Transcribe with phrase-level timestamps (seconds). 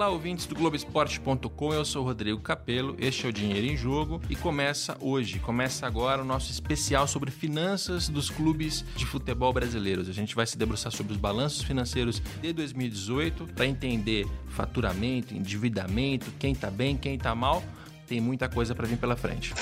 [0.00, 4.18] Olá, ouvintes do Globoesporte.com, eu sou o Rodrigo Capello, este é o Dinheiro em Jogo
[4.30, 10.08] e começa hoje, começa agora o nosso especial sobre finanças dos clubes de futebol brasileiros.
[10.08, 16.32] A gente vai se debruçar sobre os balanços financeiros de 2018 para entender faturamento, endividamento,
[16.38, 17.62] quem tá bem, quem tá mal.
[18.06, 19.52] Tem muita coisa para vir pela frente.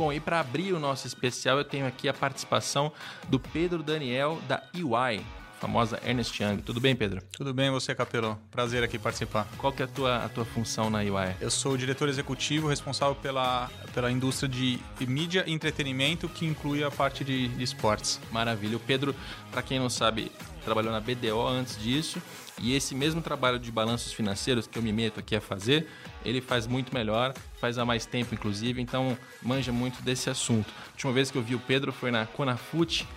[0.00, 2.90] Bom, e para abrir o nosso especial, eu tenho aqui a participação
[3.28, 5.20] do Pedro Daniel da EY,
[5.60, 6.62] famosa Ernest Young.
[6.62, 7.22] Tudo bem, Pedro?
[7.36, 8.38] Tudo bem, você, Capelão?
[8.50, 9.46] Prazer aqui participar.
[9.58, 11.36] Qual que é a tua, a tua função na EY?
[11.38, 16.82] Eu sou o diretor executivo responsável pela, pela indústria de mídia e entretenimento, que inclui
[16.82, 18.18] a parte de, de esportes.
[18.32, 18.78] Maravilha.
[18.78, 19.14] O Pedro,
[19.52, 20.32] para quem não sabe,
[20.64, 22.22] trabalhou na BDO antes disso.
[22.60, 25.88] E esse mesmo trabalho de balanços financeiros que eu me meto aqui a fazer,
[26.24, 30.68] ele faz muito melhor, faz há mais tempo, inclusive, então manja muito desse assunto.
[30.68, 33.08] A última vez que eu vi o Pedro foi na Conafute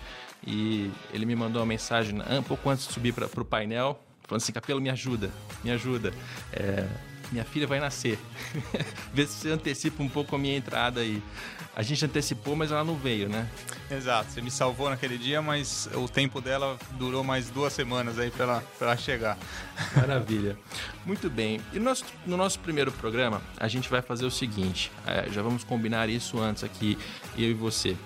[0.46, 4.42] e ele me mandou uma mensagem um pouco antes de subir para o painel, falando
[4.42, 5.30] assim: Capelo, me ajuda,
[5.62, 6.12] me ajuda.
[6.52, 6.86] É,
[7.30, 8.18] minha filha vai nascer.
[9.12, 11.22] Vê se você antecipa um pouco a minha entrada aí.
[11.76, 13.48] A gente antecipou, mas ela não veio, né?
[13.90, 18.30] Exato, você me salvou naquele dia, mas o tempo dela durou mais duas semanas aí
[18.30, 19.36] para ela, ela chegar.
[19.96, 20.56] Maravilha.
[21.04, 21.60] Muito bem.
[21.72, 25.42] E no nosso, no nosso primeiro programa, a gente vai fazer o seguinte: é, já
[25.42, 26.96] vamos combinar isso antes aqui,
[27.36, 27.96] eu e você.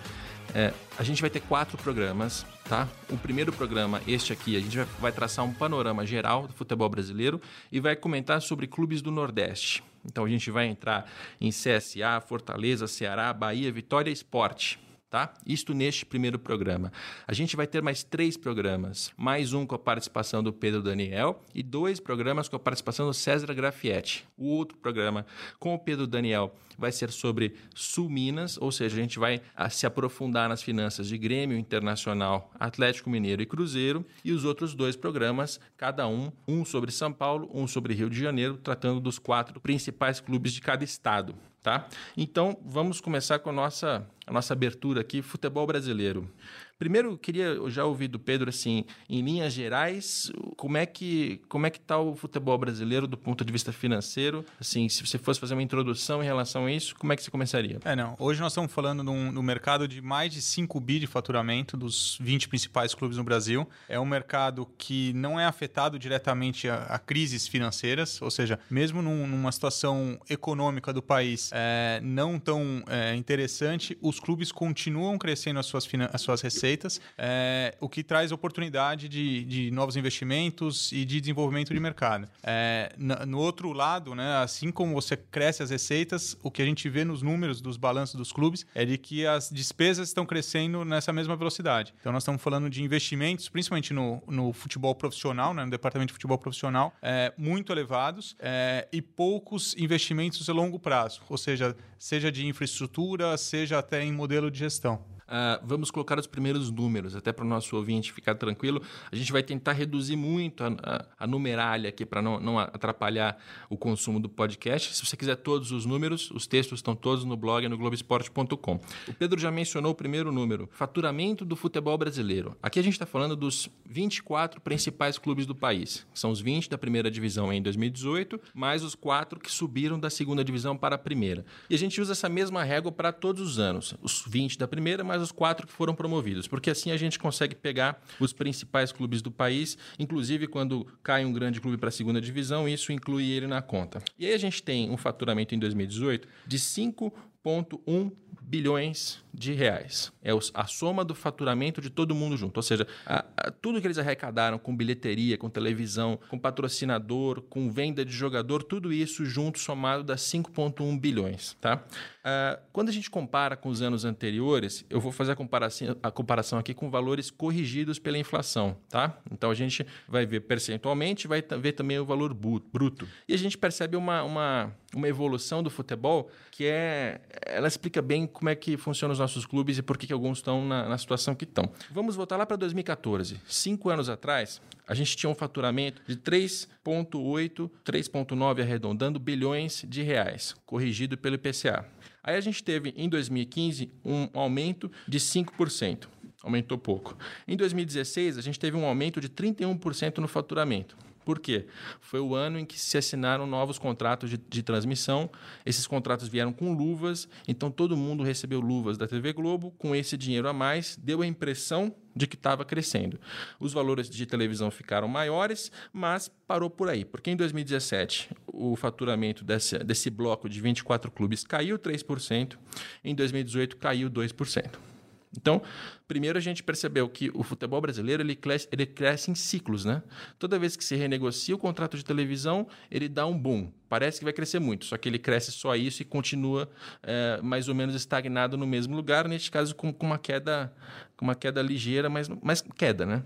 [0.55, 2.87] É, a gente vai ter quatro programas, tá?
[3.09, 7.41] O primeiro programa, este aqui, a gente vai, traçar um panorama geral do futebol brasileiro
[7.73, 9.83] e vai comentar sobre clubes do Nordeste.
[10.05, 14.79] Então a gente vai entrar em CSA, Fortaleza, Ceará, Bahia, Vitória Esporte
[15.11, 15.33] tá?
[15.47, 16.93] Isto neste primeiro programa.
[17.27, 21.43] A gente vai ter mais três programas, mais um com a participação do Pedro Daniel
[21.55, 24.27] e dois programas com a participação do César Grafietti.
[24.37, 25.25] O outro programa
[25.59, 29.69] com o Pedro Daniel vai ser sobre Sul Minas, ou seja, a gente vai ah,
[29.69, 34.95] se aprofundar nas finanças de Grêmio Internacional, Atlético Mineiro e Cruzeiro, e os outros dois
[34.95, 39.61] programas, cada um, um sobre São Paulo, um sobre Rio de Janeiro, tratando dos quatro
[39.61, 41.35] principais clubes de cada estado.
[41.63, 41.89] Tá?
[42.17, 46.31] Então, vamos começar com a nossa, a nossa abertura aqui, futebol brasileiro.
[46.79, 51.71] Primeiro, queria já ouvir do Pedro, assim, em linhas gerais, como é que como é
[51.71, 54.45] que está o futebol brasileiro do ponto de vista financeiro?
[54.61, 57.33] Assim, se você fosse fazer uma introdução em relação a isso, como é que você
[57.33, 57.81] começaria?
[57.85, 58.15] É, não.
[58.17, 62.49] Hoje nós estamos falando no mercado de mais de 5 bi de faturamento dos 20
[62.49, 63.69] principais clubes no Brasil.
[63.89, 69.03] É um mercado que não é afetado diretamente a, a crises financeiras, ou seja, mesmo
[69.03, 75.59] num, numa situação econômica do país é, não tão é, interessante, os clubes continuam crescendo
[75.59, 80.93] as suas, as suas receitas receitas, é, o que traz oportunidade de, de, novos investimentos
[80.93, 82.29] e de desenvolvimento de mercado.
[82.43, 86.89] É, no outro lado, né, assim como você cresce as receitas, o que a gente
[86.89, 91.13] vê nos números dos balanços dos clubes é de que as despesas estão crescendo nessa
[91.13, 91.95] mesma velocidade.
[92.01, 96.13] Então, nós estamos falando de investimentos, principalmente no, no futebol profissional, né, no departamento de
[96.15, 102.31] futebol profissional, é, muito elevados é, e poucos investimentos a longo prazo, ou seja, seja
[102.31, 105.18] de infraestrutura, seja até em modelo de gestão.
[105.29, 108.81] Uh, vamos colocar os primeiros números, até para o nosso ouvinte ficar tranquilo.
[109.13, 113.39] A gente vai tentar reduzir muito a, a, a numeralha aqui para não, não atrapalhar
[113.69, 114.97] o consumo do podcast.
[114.97, 118.81] Se você quiser todos os números, os textos estão todos no blog no Globoesporte.com.
[119.07, 122.57] O Pedro já mencionou o primeiro número: faturamento do futebol brasileiro.
[122.63, 126.07] Aqui a gente está falando dos 24 principais clubes do país.
[126.15, 130.43] São os 20 da primeira divisão em 2018, mais os quatro que subiram da segunda
[130.43, 131.45] divisão para a primeira.
[131.69, 133.95] E a gente usa essa mesma régua para todos os anos.
[134.03, 137.55] Os 20 da primeira, mais os quatro que foram promovidos, porque assim a gente consegue
[137.55, 142.21] pegar os principais clubes do país, inclusive quando cai um grande clube para a segunda
[142.21, 144.03] divisão, isso inclui ele na conta.
[144.19, 150.13] E aí a gente tem um faturamento em 2018 de 5,1 bilhões de reais.
[150.23, 152.57] É a soma do faturamento de todo mundo junto.
[152.57, 157.71] Ou seja, a, a, tudo que eles arrecadaram com bilheteria, com televisão, com patrocinador, com
[157.71, 161.57] venda de jogador, tudo isso junto somado dá 5,1 bilhões.
[161.61, 161.77] Tá?
[161.77, 166.11] Uh, quando a gente compara com os anos anteriores, eu vou fazer a comparação, a
[166.11, 168.77] comparação aqui com valores corrigidos pela inflação.
[168.89, 169.19] Tá?
[169.31, 173.07] Então a gente vai ver percentualmente, vai ver também o valor bruto.
[173.27, 177.21] E a gente percebe uma, uma, uma evolução do futebol que é.
[177.47, 180.39] Ela explica bem como é que funcionam os nossos clubes e por que, que alguns
[180.39, 181.71] estão na, na situação que estão.
[181.91, 183.41] Vamos voltar lá para 2014.
[183.47, 190.55] Cinco anos atrás, a gente tinha um faturamento de 3,8, 3,9 arredondando bilhões de reais,
[190.65, 191.87] corrigido pelo IPCA.
[192.23, 196.09] Aí a gente teve em 2015 um aumento de 5%.
[196.43, 197.17] Aumentou pouco.
[197.47, 200.97] Em 2016, a gente teve um aumento de 31% no faturamento
[201.29, 201.67] Por quê?
[202.01, 205.29] Foi o ano em que se assinaram novos contratos de, de, transmissão.
[205.67, 209.71] Esses contratos vieram com luvas, então todo mundo recebeu luvas da TV Globo.
[209.73, 213.21] Com esse dinheiro a mais, deu a impressão de que estava crescendo.
[213.61, 219.45] Os valores de televisão ficaram maiores, mas parou por aí, porque em 2017 o faturamento
[219.45, 222.57] desse, desse bloco de 24 clubes caiu 3%,
[223.05, 224.88] em 2018 caiu 2%.
[225.37, 225.63] Então,
[226.07, 230.03] primeiro a gente percebeu que o futebol brasileiro ele cresce, ele cresce em ciclos, né?
[230.39, 233.71] Toda vez que se renegocia o contrato de televisão, ele dá um boom.
[233.89, 236.69] Parece que vai crescer muito, só que ele cresce só isso e continua
[237.03, 240.73] é, mais ou menos estagnado no mesmo lugar, neste caso com, com uma queda,
[241.17, 243.23] com uma queda ligeira, mas, mas queda, né?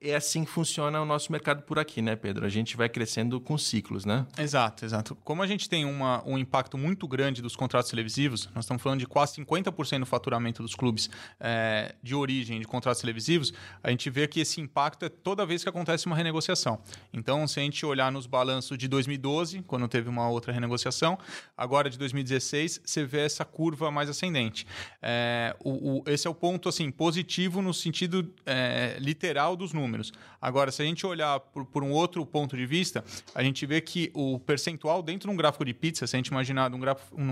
[0.00, 2.44] É assim que funciona o nosso mercado por aqui, né, Pedro?
[2.44, 4.26] A gente vai crescendo com ciclos, né?
[4.38, 5.14] Exato, exato.
[5.16, 9.00] Como a gente tem uma, um impacto muito grande dos contratos televisivos, nós estamos falando
[9.00, 11.08] de quase 50% do faturamento dos clubes
[11.40, 13.52] é, de origem de contratos televisivos,
[13.82, 16.80] a gente vê que esse impacto é toda vez que acontece uma renegociação.
[17.12, 21.18] Então, se a gente olhar nos balanços de 2012, quando teve uma outra renegociação,
[21.56, 24.66] agora de 2016, você vê essa curva mais ascendente.
[25.00, 29.95] É, o, o, esse é o ponto assim positivo no sentido é, literal dos números
[29.96, 30.12] números.
[30.40, 33.04] Agora, se a gente olhar por, por, um outro ponto de vista,
[33.34, 36.28] a gente vê que o percentual dentro de um gráfico de pizza, se a gente
[36.28, 36.80] imaginar um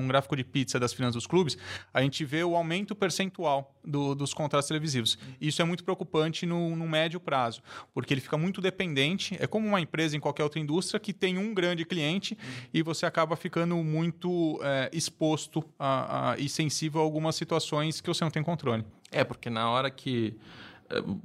[0.08, 1.56] gráfico, de pizza das finanças dos clubes,
[1.92, 5.18] a gente vê o aumento percentual do, dos contratos televisivos.
[5.40, 7.62] Isso é muito preocupante no, no, médio prazo,
[7.92, 9.36] porque ele fica muito dependente.
[9.38, 12.36] É como uma empresa em qualquer outra indústria que tem um grande cliente
[12.72, 18.08] e você acaba ficando muito é, exposto a, a, e sensível a algumas situações que
[18.08, 18.84] você não tem controle.
[19.12, 20.36] É, porque na hora que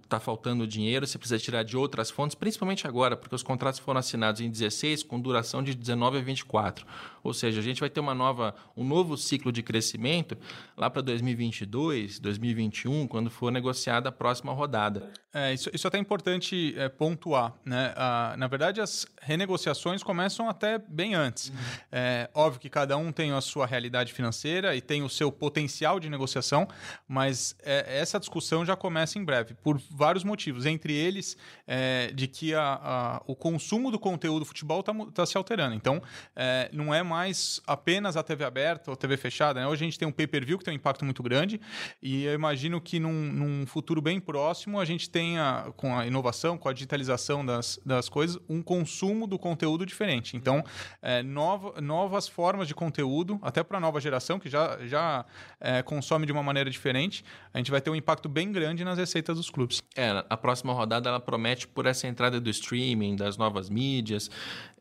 [0.04, 4.00] está faltando dinheiro, você precisa tirar de outras fontes, principalmente agora, porque os contratos foram
[4.00, 6.86] assinados em 16 com duração de 19 a 24.
[7.24, 10.38] Ou seja, a gente vai ter uma nova, um novo ciclo de crescimento
[10.76, 15.12] lá para 2022, 2021, quando for negociada a próxima rodada.
[15.32, 17.54] É, isso, isso é até importante é, pontuar.
[17.64, 17.94] Né?
[17.96, 21.50] Ah, na verdade, as renegociações começam até bem antes.
[21.50, 21.56] Uhum.
[21.92, 26.00] É, óbvio que cada um tem a sua realidade financeira e tem o seu potencial
[26.00, 26.68] de negociação,
[27.08, 30.66] mas é, essa discussão já começa em breve, por vários motivos.
[30.66, 31.38] Entre eles,
[31.68, 35.76] é, de que a, a, o consumo do conteúdo do futebol está tá se alterando.
[35.76, 36.02] Então,
[36.36, 39.60] é, não é mais apenas a TV aberta ou TV fechada.
[39.60, 39.68] Né?
[39.68, 41.60] Hoje a gente tem um pay-per-view que tem um impacto muito grande
[42.02, 46.58] e eu imagino que num, num, futuro bem próximo a gente tenha, com a inovação,
[46.58, 50.38] com a digitalização das, das coisas, um consumo do conteúdo diferente.
[50.38, 50.64] Então,
[51.02, 55.26] é, nova, novas formas de conteúdo, até para a nova geração, que já, já
[55.60, 58.98] é, consome de uma maneira diferente, a gente vai ter um impacto bem grande nas
[58.98, 59.82] receitas dos clubes.
[59.96, 64.30] É, a próxima rodada ela promete por essa entrada do streaming, das novas mídias,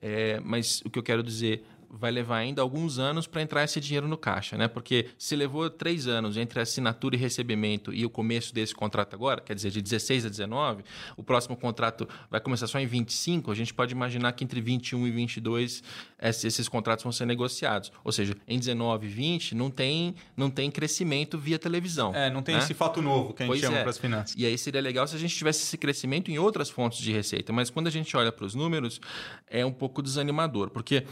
[0.00, 3.80] é, mas o que eu quero dizer vai levar ainda alguns anos para entrar esse
[3.80, 4.68] dinheiro no caixa, né?
[4.68, 9.14] Porque se levou três anos entre a assinatura e recebimento e o começo desse contrato
[9.14, 10.84] agora, quer dizer, de 16 a 19,
[11.16, 15.06] o próximo contrato vai começar só em 25, a gente pode imaginar que entre 21
[15.06, 15.82] e 22
[16.20, 17.92] esses contratos vão ser negociados.
[18.04, 22.14] Ou seja, em 19 e 20 não tem, não tem crescimento via televisão.
[22.14, 22.60] É, não tem né?
[22.60, 23.80] esse fato novo que a gente pois chama é.
[23.80, 24.34] para as finanças.
[24.36, 27.52] E aí seria legal se a gente tivesse esse crescimento em outras fontes de receita,
[27.52, 29.00] mas quando a gente olha para os números,
[29.46, 31.04] é um pouco desanimador, porque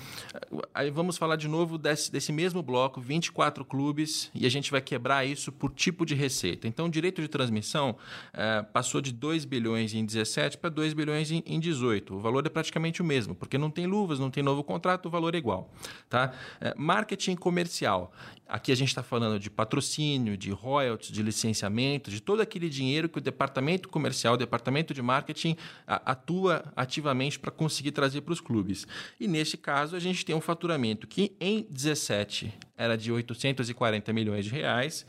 [0.74, 4.80] Aí vamos falar de novo desse, desse mesmo bloco, 24 clubes, e a gente vai
[4.80, 6.68] quebrar isso por tipo de receita.
[6.68, 7.96] Então, direito de transmissão
[8.32, 12.14] é, passou de 2 bilhões em 17 para 2 bilhões em, em 18.
[12.14, 15.10] O valor é praticamente o mesmo, porque não tem luvas, não tem novo contrato, o
[15.10, 15.72] valor é igual.
[16.08, 16.32] Tá?
[16.60, 18.12] É, marketing comercial.
[18.48, 23.08] Aqui a gente está falando de patrocínio, de royalties, de licenciamento, de todo aquele dinheiro
[23.08, 28.40] que o departamento comercial, o departamento de marketing atua ativamente para conseguir trazer para os
[28.40, 28.86] clubes.
[29.18, 34.46] E neste caso, a gente tem um faturamento que em 17 era de 840 milhões
[34.46, 35.06] de reais,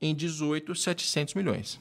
[0.00, 1.80] em 18, 700 milhões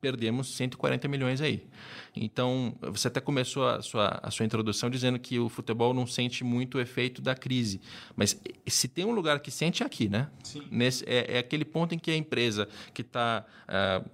[0.00, 1.66] perdemos 140 milhões aí.
[2.14, 6.44] Então, você até começou a sua, a sua introdução dizendo que o futebol não sente
[6.44, 7.80] muito o efeito da crise.
[8.14, 10.28] Mas se tem um lugar que sente é aqui, né?
[10.42, 10.62] Sim.
[10.70, 13.46] Nesse, é, é aquele ponto em que a empresa que está.
[13.62, 14.04] Uh, ah,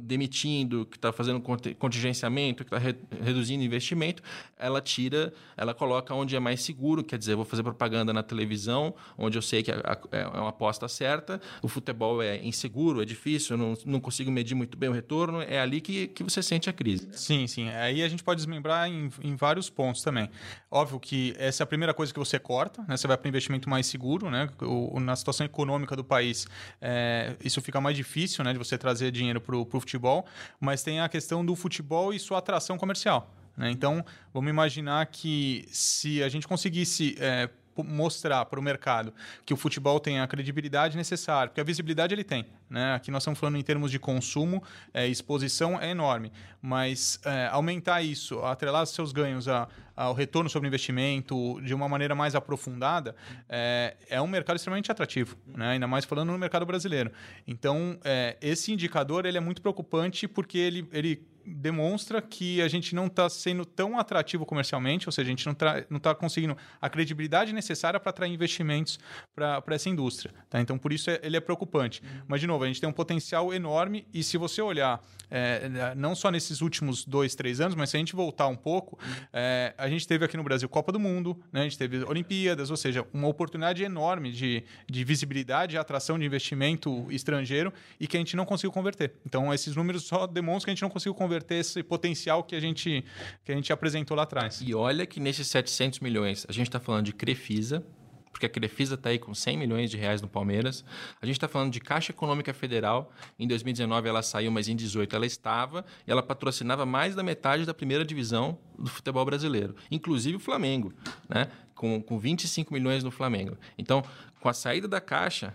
[0.00, 4.22] demitindo, que está fazendo contingenciamento, que está re reduzindo investimento,
[4.58, 8.94] ela tira, ela coloca onde é mais seguro, quer dizer, vou fazer propaganda na televisão,
[9.16, 9.76] onde eu sei que é,
[10.12, 14.54] é uma aposta certa, o futebol é inseguro, é difícil, eu não, não consigo medir
[14.54, 17.08] muito bem o retorno, é ali que, que você sente a crise.
[17.12, 17.68] Sim, sim.
[17.70, 20.28] Aí a gente pode desmembrar em, em vários pontos também.
[20.70, 22.96] Óbvio que essa é a primeira coisa que você corta, né?
[22.96, 24.48] você vai para o investimento mais seguro, né?
[24.60, 26.46] O, na situação econômica do país,
[26.80, 28.52] é, isso fica mais difícil né?
[28.52, 30.26] de você trazer dinheiro para o para o futebol,
[30.58, 33.32] mas tem a questão do futebol e sua atração comercial.
[33.56, 33.70] Né?
[33.70, 37.48] Então, vamos imaginar que se a gente conseguisse é,
[37.82, 39.12] mostrar para o mercado
[39.44, 42.46] que o futebol tem a credibilidade necessária, porque a visibilidade ele tem.
[42.68, 42.94] Né?
[42.94, 48.02] Aqui nós estamos falando em termos de consumo, é, exposição é enorme, mas é, aumentar
[48.02, 53.16] isso, atrelar seus ganhos a, ao retorno sobre investimento de uma maneira mais aprofundada,
[53.48, 55.70] é, é um mercado extremamente atrativo, né?
[55.70, 57.10] ainda mais falando no mercado brasileiro.
[57.48, 62.94] Então, é, esse indicador ele é muito preocupante porque ele, ele demonstra que a gente
[62.94, 67.52] não está sendo tão atrativo comercialmente, ou seja, a gente não está conseguindo a credibilidade
[67.52, 68.98] necessária para atrair investimentos
[69.34, 70.34] para essa indústria.
[70.48, 70.60] Tá?
[70.60, 72.02] Então, por isso, é, ele é preocupante.
[72.02, 72.22] Uhum.
[72.28, 76.14] Mas, de novo, a gente tem um potencial enorme e se você olhar, é, não
[76.14, 79.14] só nesses últimos dois, três anos, mas se a gente voltar um pouco, uhum.
[79.32, 81.60] é, a gente teve aqui no Brasil Copa do Mundo, né?
[81.60, 86.24] a gente teve Olimpíadas, ou seja, uma oportunidade enorme de, de visibilidade e atração de
[86.24, 89.14] investimento estrangeiro e que a gente não conseguiu converter.
[89.24, 92.56] Então, esses números só demonstram que a gente não conseguiu converter converter esse potencial que
[92.56, 93.04] a gente,
[93.44, 94.60] que a gente apresentou lá atrás.
[94.64, 97.84] E olha que nesses 700 milhões, a gente está falando de Crefisa,
[98.30, 100.84] porque a Crefisa está aí com 100 milhões de reais no Palmeiras.
[101.20, 103.12] A gente está falando de Caixa Econômica Federal.
[103.38, 107.64] Em 2019 ela saiu, mas em 2018 ela estava e ela patrocinava mais da metade
[107.64, 110.92] da primeira divisão do futebol brasileiro, inclusive o Flamengo,
[111.28, 111.48] né?
[111.74, 113.56] com, com 25 milhões no Flamengo.
[113.76, 114.02] Então,
[114.40, 115.54] com a saída da Caixa,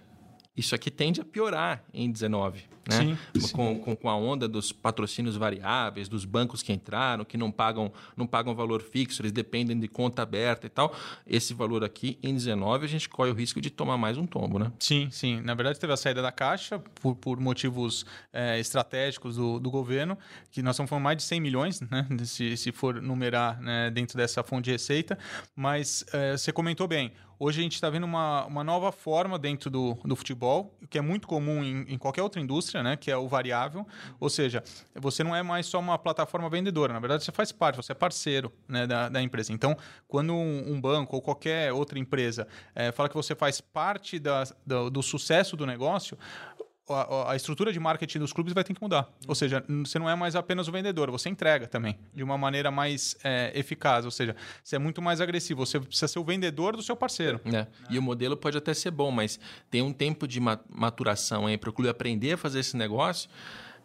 [0.56, 2.74] isso aqui tende a piorar em 19.
[2.88, 3.18] Né?
[3.34, 7.50] Sim, com, com, com, a onda dos patrocínios variáveis, dos bancos que entraram, que não
[7.50, 10.94] pagam, não pagam valor fixo, eles dependem de conta aberta e tal.
[11.26, 14.60] Esse valor aqui, em 19, a gente corre o risco de tomar mais um tombo,
[14.60, 14.72] né?
[14.80, 15.40] Sim, sim.
[15.42, 20.18] Na verdade, teve a saída da Caixa por, por motivos é, estratégicos do, do governo,
[20.52, 22.06] que nós estamos falando mais de 100 milhões, né?
[22.26, 25.18] Se, se for numerar né, dentro dessa fonte de receita.
[25.56, 27.14] Mas é, você comentou bem,
[27.46, 31.02] Hoje a gente está vendo uma, uma nova forma dentro do, do futebol, que é
[31.02, 32.96] muito comum em, em qualquer outra indústria, né?
[32.96, 33.86] que é o variável.
[34.18, 34.64] Ou seja,
[34.96, 37.96] você não é mais só uma plataforma vendedora, na verdade você faz parte, você é
[37.96, 39.52] parceiro né, da, da empresa.
[39.52, 39.76] Então,
[40.08, 44.46] quando um, um, banco ou qualquer outra empresa é, fala que você faz parte da,
[44.66, 46.18] do, do sucesso do negócio,
[46.90, 49.08] a, a, estrutura de marketing dos clubes vai ter que mudar.
[49.28, 52.70] Ou seja, você não é mais apenas o vendedor, você entrega também de uma maneira
[52.70, 54.06] mais é, eficaz.
[54.06, 57.40] Ou seja, você é muito mais agressivo, você precisa ser o vendedor do seu parceiro.
[57.46, 57.68] É.
[57.90, 61.74] E o modelo pode até ser bom, mas tem um tempo de maturação para o
[61.74, 63.30] clube aprender a fazer esse negócio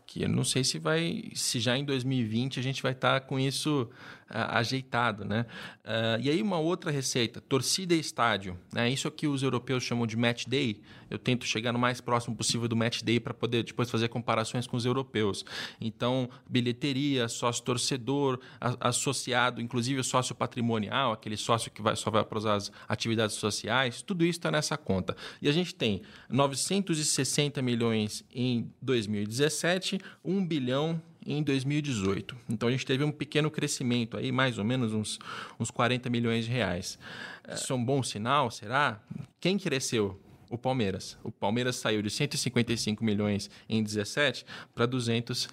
[0.08, 3.26] que eu não sei se vai, se já em 2020 a gente vai estar tá
[3.26, 3.90] com isso
[4.28, 5.46] ajeitado, né?
[5.84, 8.90] Uh, e aí uma outra receita, torcida e estádio, né?
[8.90, 10.80] Isso que os europeus chamam de match day.
[11.10, 14.66] Eu tento chegar no mais próximo possível do match day para poder depois fazer comparações
[14.66, 15.44] com os europeus.
[15.80, 18.38] Então, bilheteria, sócio torcedor,
[18.80, 24.02] associado, inclusive o sócio patrimonial, aquele sócio que vai, só vai para as atividades sociais,
[24.02, 25.16] tudo isso está nessa conta.
[25.40, 32.34] E a gente tem 960 milhões em 2017 1 bilhão em 2018.
[32.48, 35.18] Então a gente teve um pequeno crescimento aí, mais ou menos uns,
[35.60, 36.98] uns 40 milhões de reais.
[37.52, 39.00] Isso é um bom sinal, será?
[39.38, 40.18] Quem cresceu?
[40.50, 41.18] O Palmeiras.
[41.22, 45.48] O Palmeiras saiu de 155 milhões em 17 para 200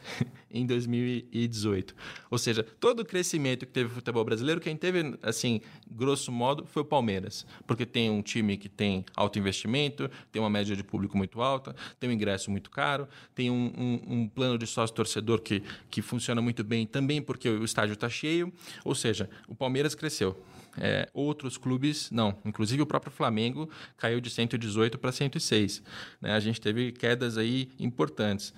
[0.50, 1.96] em 2018.
[2.30, 6.66] Ou seja, todo o crescimento que teve o futebol brasileiro, quem teve, assim, grosso modo,
[6.66, 7.46] foi o Palmeiras.
[7.68, 11.76] Porque tem um time que tem alto investimento, tem uma média de público muito alta,
[12.00, 16.42] tem um ingresso muito caro, tem um, um, um plano de sócio-torcedor que, que funciona
[16.42, 18.52] muito bem também porque o estádio está cheio.
[18.84, 20.42] Ou seja, o Palmeiras cresceu.
[20.78, 22.38] É, outros clubes, não.
[22.44, 25.82] Inclusive o próprio Flamengo caiu de 118 para 106.
[26.22, 26.34] Né?
[26.34, 28.54] A gente teve quedas aí importantes.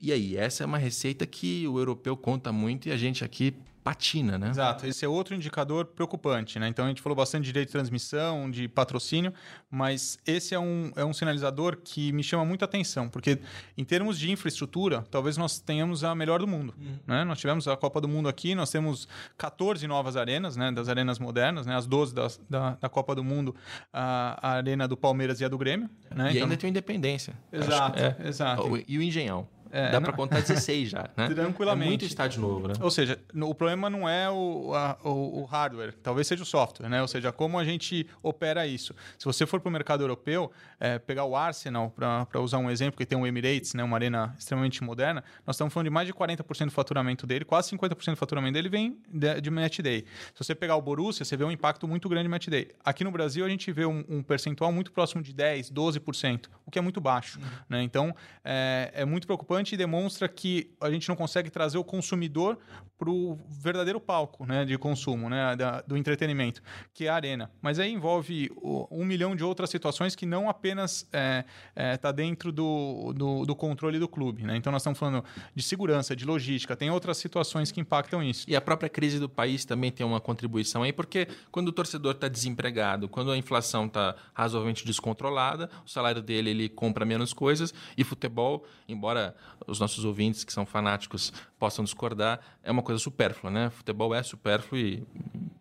[0.00, 3.54] E aí, essa é uma receita que o europeu conta muito e a gente aqui
[3.82, 4.50] patina, né?
[4.50, 4.86] Exato.
[4.86, 6.68] Esse é outro indicador preocupante, né?
[6.68, 9.32] Então a gente falou bastante de direito de transmissão, de patrocínio,
[9.70, 13.38] mas esse é um, é um sinalizador que me chama muita atenção, porque
[13.76, 16.98] em termos de infraestrutura, talvez nós tenhamos a melhor do mundo, uhum.
[17.06, 17.24] né?
[17.24, 19.08] Nós tivemos a Copa do Mundo aqui, nós temos
[19.38, 20.70] 14 novas arenas, né?
[20.70, 21.74] Das arenas modernas, né?
[21.74, 23.54] As 12 das, da, da Copa do Mundo,
[23.92, 26.28] a, a arena do Palmeiras e a do Grêmio, né?
[26.28, 26.42] E então...
[26.44, 27.34] ainda tem o Independência.
[27.52, 28.16] Exato, é.
[28.24, 28.84] exato.
[28.86, 29.48] E o Engenhão.
[29.70, 31.28] É, Dá para contar 16 já, né?
[31.34, 31.86] Tranquilamente.
[31.86, 32.74] É muito estádio novo, né?
[32.80, 36.88] Ou seja, o problema não é o, a, o, o, hardware, talvez seja o software,
[36.88, 37.00] né?
[37.00, 38.94] Ou seja, como a gente opera isso.
[39.18, 42.98] Se você for para o mercado europeu, é, pegar o Arsenal, para usar um exemplo,
[42.98, 43.84] que tem o Emirates, né?
[43.84, 47.70] uma arena extremamente moderna, nós estamos falando de mais de 40% do faturamento dele, quase
[47.70, 50.04] 50% do faturamento dele vem de, de match day.
[50.34, 52.70] Se você pegar o Borussia, você vê um impacto muito grande de match day.
[52.84, 56.70] Aqui no Brasil, a gente vê um, um percentual muito próximo de 10%, 12%, o
[56.70, 57.38] que é muito baixo.
[57.38, 57.46] Uhum.
[57.68, 57.82] Né?
[57.82, 62.58] Então, é, é muito preocupante e demonstra que a gente não consegue trazer o consumidor
[62.96, 66.62] para o verdadeiro palco né, de consumo, né, da, do entretenimento,
[66.94, 67.50] que é a arena.
[67.60, 68.50] Mas aí envolve
[68.90, 73.44] um milhão de outras situações que não apenas está é, é, tá dentro do, do,
[73.46, 74.44] do, controle do clube.
[74.44, 74.56] Né?
[74.56, 75.24] Então nós estamos falando
[75.54, 78.44] de segurança, de logística, tem outras situações que impactam isso.
[78.48, 82.12] E a própria crise do país também tem uma contribuição aí, porque quando o torcedor
[82.12, 87.32] está desempregado, quando a inflação está razoavelmente descontrolada, o salário dele ele ele compra menos
[87.32, 87.72] coisas.
[87.96, 89.34] E futebol, embora
[89.66, 93.70] os nossos ouvintes que são fanáticos possam discordar, é uma coisa supérflua, né?
[93.70, 95.02] Futebol é supérfluo e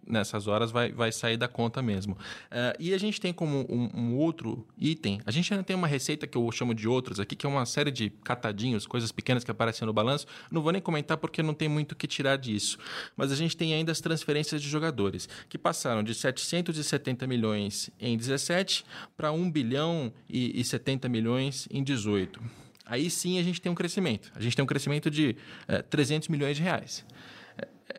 [0.09, 2.13] nessas horas vai, vai sair da conta mesmo.
[2.13, 5.87] Uh, e a gente tem como um, um, outro item, a gente ainda tem uma
[5.87, 9.43] receita que eu chamo de outros aqui, que é uma série de catadinhos, coisas pequenas
[9.43, 10.25] que aparecem no balanço.
[10.51, 12.79] Não vou nem comentar porque não tem muito o que tirar disso.
[13.15, 18.17] Mas a gente tem ainda as transferências de jogadores, que passaram de 770 milhões em
[18.17, 18.83] 17
[19.15, 22.41] para 1 bilhão e, e 70 milhões em 18.
[22.89, 24.31] Aí sim a gente tem um crescimento.
[24.35, 25.35] A gente tem um crescimento de
[25.69, 27.05] uh, 300 milhões de reais.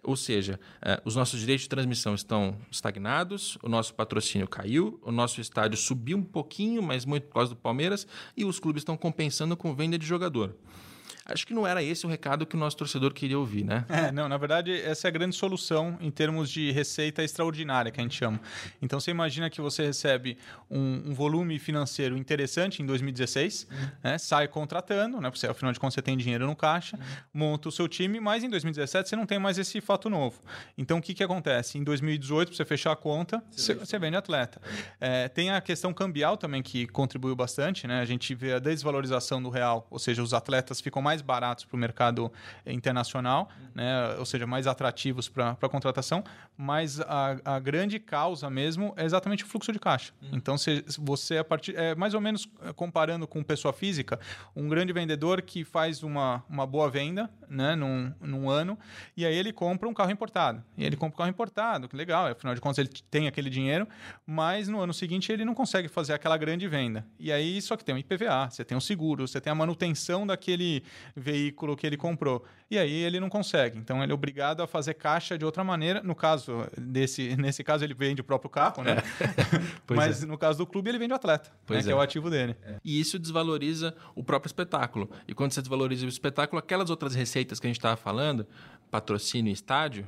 [0.02, 5.11] Ou seja, eh, os nossos direitos de transmissão estão estagnados, o nosso patrocínio caiu, o
[5.11, 8.06] nosso estádio subiu um pouquinho, mas muito por causa do Palmeiras,
[8.37, 10.54] e os clubes estão compensando com venda de jogador.
[11.30, 13.84] Acho que não era esse o recado que o nosso torcedor queria ouvir, né?
[13.88, 18.00] É, não, na verdade, essa é a grande solução em termos de receita extraordinária, que
[18.00, 18.40] a gente chama.
[18.80, 20.38] Então, você imagina que você recebe
[20.70, 23.88] um, um volume financeiro interessante em 2016, uhum.
[24.02, 24.18] né?
[24.18, 25.30] sai contratando, né?
[25.30, 27.02] Porque, afinal de contas, você tem dinheiro no caixa, uhum.
[27.32, 30.40] monta o seu time, mas em 2017 você não tem mais esse fato novo.
[30.76, 31.78] Então, o que, que acontece?
[31.78, 34.60] Em 2018, para você fechar a conta, você, você vende atleta.
[35.00, 38.00] É, tem a questão cambial também, que contribuiu bastante, né?
[38.00, 41.64] A gente vê a desvalorização do real, ou seja, os atletas ficam mais mais baratos
[41.64, 42.32] para o mercado
[42.66, 44.16] internacional, né?
[44.18, 46.24] ou seja, mais atrativos para a contratação,
[46.56, 50.12] mas a, a, grande causa mesmo é exatamente o fluxo de caixa.
[50.22, 50.30] Uhum.
[50.32, 54.18] Então, se, você, a partir, é, mais ou menos é, comparando com pessoa física,
[54.56, 57.74] um grande vendedor que faz uma, uma boa venda né?
[57.74, 58.78] num, num ano,
[59.16, 60.62] e aí ele compra um carro importado.
[60.76, 63.86] E ele compra um carro importado, que legal, afinal de contas ele tem aquele dinheiro,
[64.26, 67.06] mas no ano seguinte ele não consegue fazer aquela grande venda.
[67.18, 70.26] E aí só que tem o IPVA, você tem o seguro, você tem a manutenção
[70.26, 70.82] daquele
[71.16, 72.44] veículo que ele comprou.
[72.70, 73.78] E aí ele não consegue.
[73.78, 76.02] Então ele é obrigado a fazer caixa de outra maneira.
[76.02, 78.98] No caso desse, nesse caso ele vende o próprio carro, né?
[79.88, 79.94] É.
[79.94, 80.26] Mas é.
[80.26, 81.82] no caso do clube ele vende o atleta, né?
[81.82, 81.92] que é.
[81.92, 82.56] é o ativo dele.
[82.62, 82.76] É.
[82.84, 85.10] E isso desvaloriza o próprio espetáculo.
[85.26, 88.46] E quando você desvaloriza o espetáculo, aquelas outras receitas que a gente estava falando,
[88.90, 90.06] patrocínio e estádio,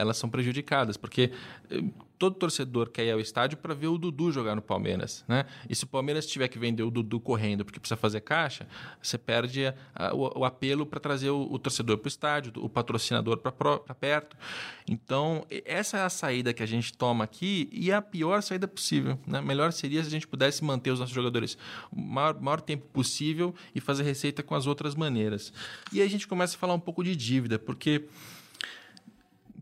[0.00, 1.30] elas são prejudicadas, porque
[1.70, 1.82] eh,
[2.20, 5.46] todo torcedor quer ir ao estádio para ver o Dudu jogar no Palmeiras, né?
[5.68, 8.68] E se o Palmeiras tiver que vender o Dudu correndo porque precisa fazer caixa,
[9.02, 12.68] você perde a, o, o, apelo para trazer o, o torcedor para o estádio, o
[12.68, 14.36] patrocinador para perto.
[14.86, 18.68] Então, essa é a saída que a gente toma aqui e é a pior saída
[18.68, 19.18] possível.
[19.26, 19.40] Né?
[19.40, 21.56] Melhor seria se a gente pudesse manter os nossos jogadores
[21.90, 25.54] o maior, maior tempo possível e fazer receita com as outras maneiras.
[25.90, 28.04] E aí a gente começa a falar um pouco de dívida, porque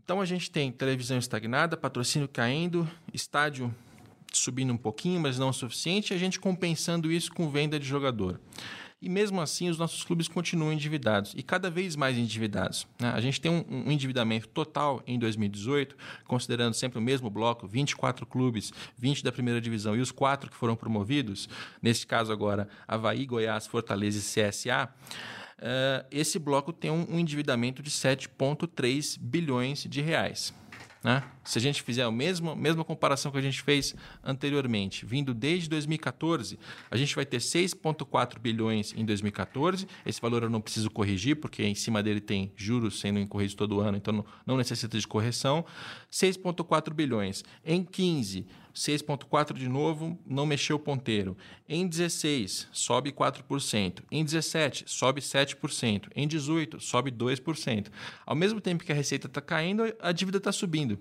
[0.09, 3.71] então a gente tem televisão estagnada, patrocínio caindo, estádio
[4.33, 7.85] subindo um pouquinho, mas não o suficiente, e a gente compensando isso com venda de
[7.85, 8.41] jogador.
[8.99, 12.87] E mesmo assim, os nossos clubes continuam endividados e cada vez mais endividados.
[12.99, 13.07] Né?
[13.11, 15.95] A gente tem um, um, endividamento total em 2018,
[16.25, 20.55] considerando sempre o mesmo bloco: 24 clubes, 20 da primeira divisão e os quatro que
[20.55, 21.47] foram promovidos,
[21.83, 24.91] nesse caso agora, Havaí, Goiás, Fortaleza e CSA.
[25.59, 30.53] Uh, esse bloco tem um, um endividamento de 7,3 bilhões de reais.
[31.03, 31.23] Né?
[31.45, 35.69] Se a gente fizer a mesma, mesma comparação que a gente fez anteriormente, vindo desde
[35.69, 36.59] 2014,
[36.91, 39.87] a gente vai ter 6,4 bilhões em 2014.
[40.05, 43.79] Esse valor eu não preciso corrigir, porque em cima dele tem juros sendo incorridos todo
[43.79, 45.65] ano, então não, não necessita de correção.
[46.11, 47.43] 6,4 bilhões.
[47.65, 48.45] Em 15,
[48.79, 51.35] 6,4 de novo, não mexeu o ponteiro.
[51.67, 54.03] Em 16, sobe 4%.
[54.09, 56.07] Em 17, sobe 7%.
[56.15, 57.87] Em 18, sobe 2%.
[58.25, 60.97] Ao mesmo tempo que a receita está caindo, a dívida está subindo.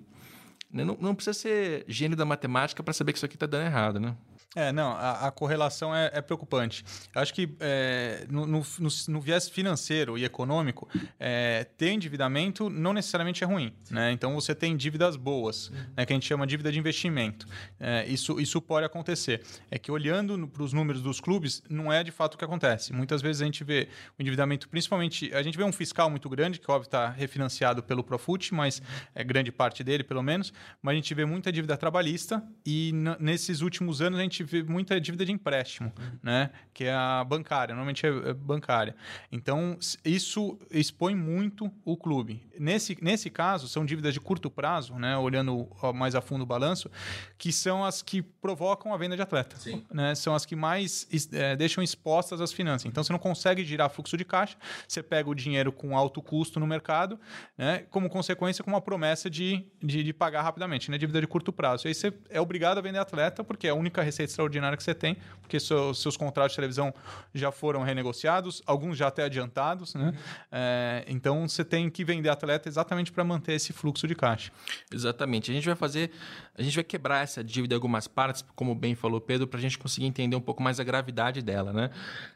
[0.70, 4.00] Não, não, precisa ser gênio da matemática para saber que isso aqui está dando errado,
[4.00, 4.16] né?
[4.54, 6.84] É, não, a, a correlação é, é, preocupante.
[7.14, 12.70] Eu acho que é, no, no, no, no, viés financeiro e econômico, é, ter endividamento
[12.70, 13.72] não necessariamente é ruim.
[13.90, 14.12] Né?
[14.12, 17.46] Então, você tem dívidas boas, né, que a gente chama de dívida de investimento.
[17.78, 19.42] É, isso, isso pode acontecer.
[19.70, 22.92] É que olhando para os números dos clubes, não é de fato o que acontece.
[22.92, 26.58] Muitas vezes a gente vê o endividamento, principalmente, a gente vê um fiscal muito grande,
[26.58, 28.82] que óbvio está refinanciado pelo Profut, mas
[29.14, 33.60] é grande parte dele, pelo menos, mas a gente vê muita dívida trabalhista e nesses
[33.60, 36.18] últimos anos a gente gente vê muita dívida de empréstimo, uhum.
[36.22, 36.50] né?
[36.72, 38.94] Que é a bancária, normalmente é, é bancária.
[39.30, 42.46] Então, isso expõe muito o clube.
[42.58, 45.16] Nesse, nesse caso, são dívidas de curto prazo, né?
[45.16, 46.90] Olhando mais a fundo o balanço,
[47.36, 49.56] que são as que provocam a venda de atleta.
[49.56, 49.84] Sim.
[49.92, 50.14] Né?
[50.14, 52.86] São as que mais é, deixam expostas as finanças.
[52.86, 56.60] Então, você não consegue girar fluxo de caixa, você pega o dinheiro com alto custo
[56.60, 57.18] no mercado,
[57.56, 57.84] né?
[57.90, 60.98] Como consequência, com uma promessa de, de, de pagar rapidamente, né?
[60.98, 61.86] Dívida de curto prazo.
[61.86, 64.82] E aí você é obrigado a vender atleta, porque é a única receita extraordinária que
[64.82, 66.92] você tem, porque seus, seus contratos de televisão
[67.34, 70.12] já foram renegociados, alguns já até adiantados, né?
[70.52, 74.52] É, então você tem que vender atleta exatamente para manter esse fluxo de caixa.
[74.92, 75.50] Exatamente.
[75.50, 76.10] A gente vai fazer,
[76.56, 79.62] a gente vai quebrar essa dívida em algumas partes, como bem falou Pedro, para a
[79.62, 81.90] gente conseguir entender um pouco mais a gravidade dela, né?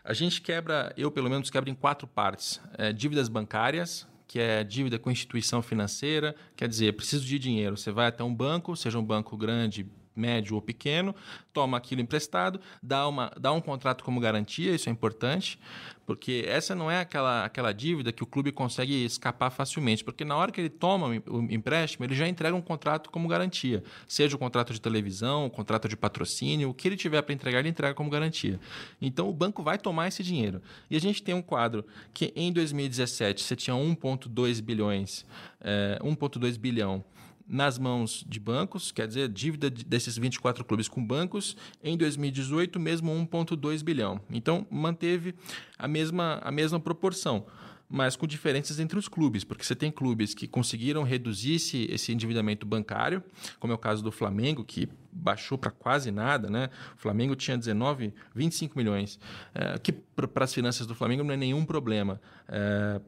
[0.04, 4.64] A gente quebra, eu pelo menos quebro em quatro partes: é, dívidas bancárias, que é
[4.64, 7.76] dívida com instituição financeira, quer dizer, preciso de dinheiro.
[7.76, 11.14] Você vai até um banco, seja um banco grande, médio ou pequeno,
[11.52, 15.58] toma aquilo emprestado, dá, uma, dá um contrato como garantia, isso é importante,
[16.06, 20.36] porque essa não é aquela, aquela dívida que o clube consegue escapar facilmente, porque na
[20.36, 24.38] hora que ele toma o empréstimo, ele já entrega um contrato como garantia, seja o
[24.38, 27.94] contrato de televisão, o contrato de patrocínio, o que ele tiver para entregar, ele entrega
[27.94, 28.58] como garantia.
[29.00, 30.60] Então o banco vai tomar esse dinheiro.
[30.90, 35.24] E a gente tem um quadro que em 2017 você tinha 1,2 bilhões,
[35.60, 37.04] é, 1,2 bilhão
[37.52, 43.12] nas mãos de bancos, quer dizer, dívida desses 24 clubes com bancos, em 2018, mesmo
[43.12, 44.18] 1,2 bilhão.
[44.30, 45.34] Então, manteve
[45.78, 47.44] a mesma, a mesma proporção,
[47.86, 52.10] mas com diferenças entre os clubes, porque você tem clubes que conseguiram reduzir esse, esse
[52.10, 53.22] endividamento bancário,
[53.60, 56.70] como é o caso do Flamengo, que baixou para quase nada, né?
[56.96, 59.20] O Flamengo tinha 19, 25 milhões,
[59.54, 62.18] é, que para as finanças do Flamengo não é nenhum problema.
[62.48, 62.98] É,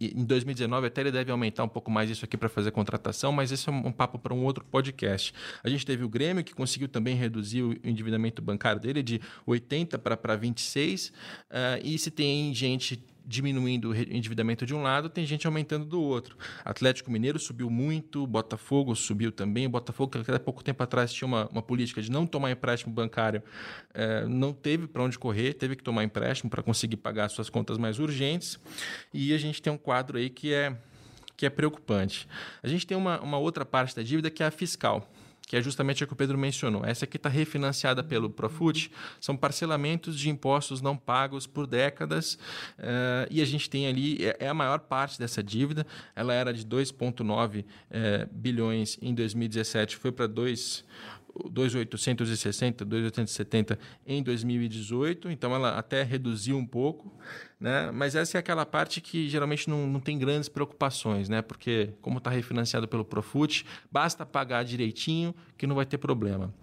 [0.00, 3.52] em 2019 até ele deve aumentar um pouco mais isso aqui para fazer contratação, mas
[3.52, 5.32] esse é um, papo para um outro podcast.
[5.62, 9.98] A gente teve o Grêmio que conseguiu também reduzir o endividamento bancário dele de 80
[9.98, 11.12] para 26, uh,
[11.82, 16.34] e se tem gente diminuindo o endividamento de um lado, tem gente aumentando do outro.
[16.64, 19.66] Atlético Mineiro subiu muito, Botafogo subiu também.
[19.66, 22.90] O Botafogo, que até pouco tempo atrás tinha uma, uma política de não tomar empréstimo
[22.90, 23.42] bancário,
[23.92, 27.76] é, não teve para onde correr, teve que tomar empréstimo para conseguir pagar suas contas
[27.76, 28.58] mais urgentes.
[29.12, 30.74] E a gente tem um quadro aí que é,
[31.36, 32.26] que é preocupante.
[32.62, 35.06] A gente tem uma, uma outra parte da dívida que é a fiscal
[35.48, 36.84] que é justamente a que o Pedro mencionou.
[36.84, 42.34] Essa aqui está refinanciada pelo Profut, são parcelamentos de impostos não pagos por décadas,
[42.78, 46.52] uh, e a gente tem ali, é, é, a maior parte dessa dívida, ela era
[46.52, 50.84] de 2,9 uh, eh, bilhões em 2017, foi para 2
[51.50, 57.12] 2,860, 2,870 em 2018, então ela até reduziu um pouco,
[57.60, 57.90] né?
[57.92, 61.42] mas essa é aquela parte que geralmente não, não tem grandes preocupações, né?
[61.42, 66.54] porque como está refinanciado pelo Profut, basta pagar direitinho que não vai ter problema.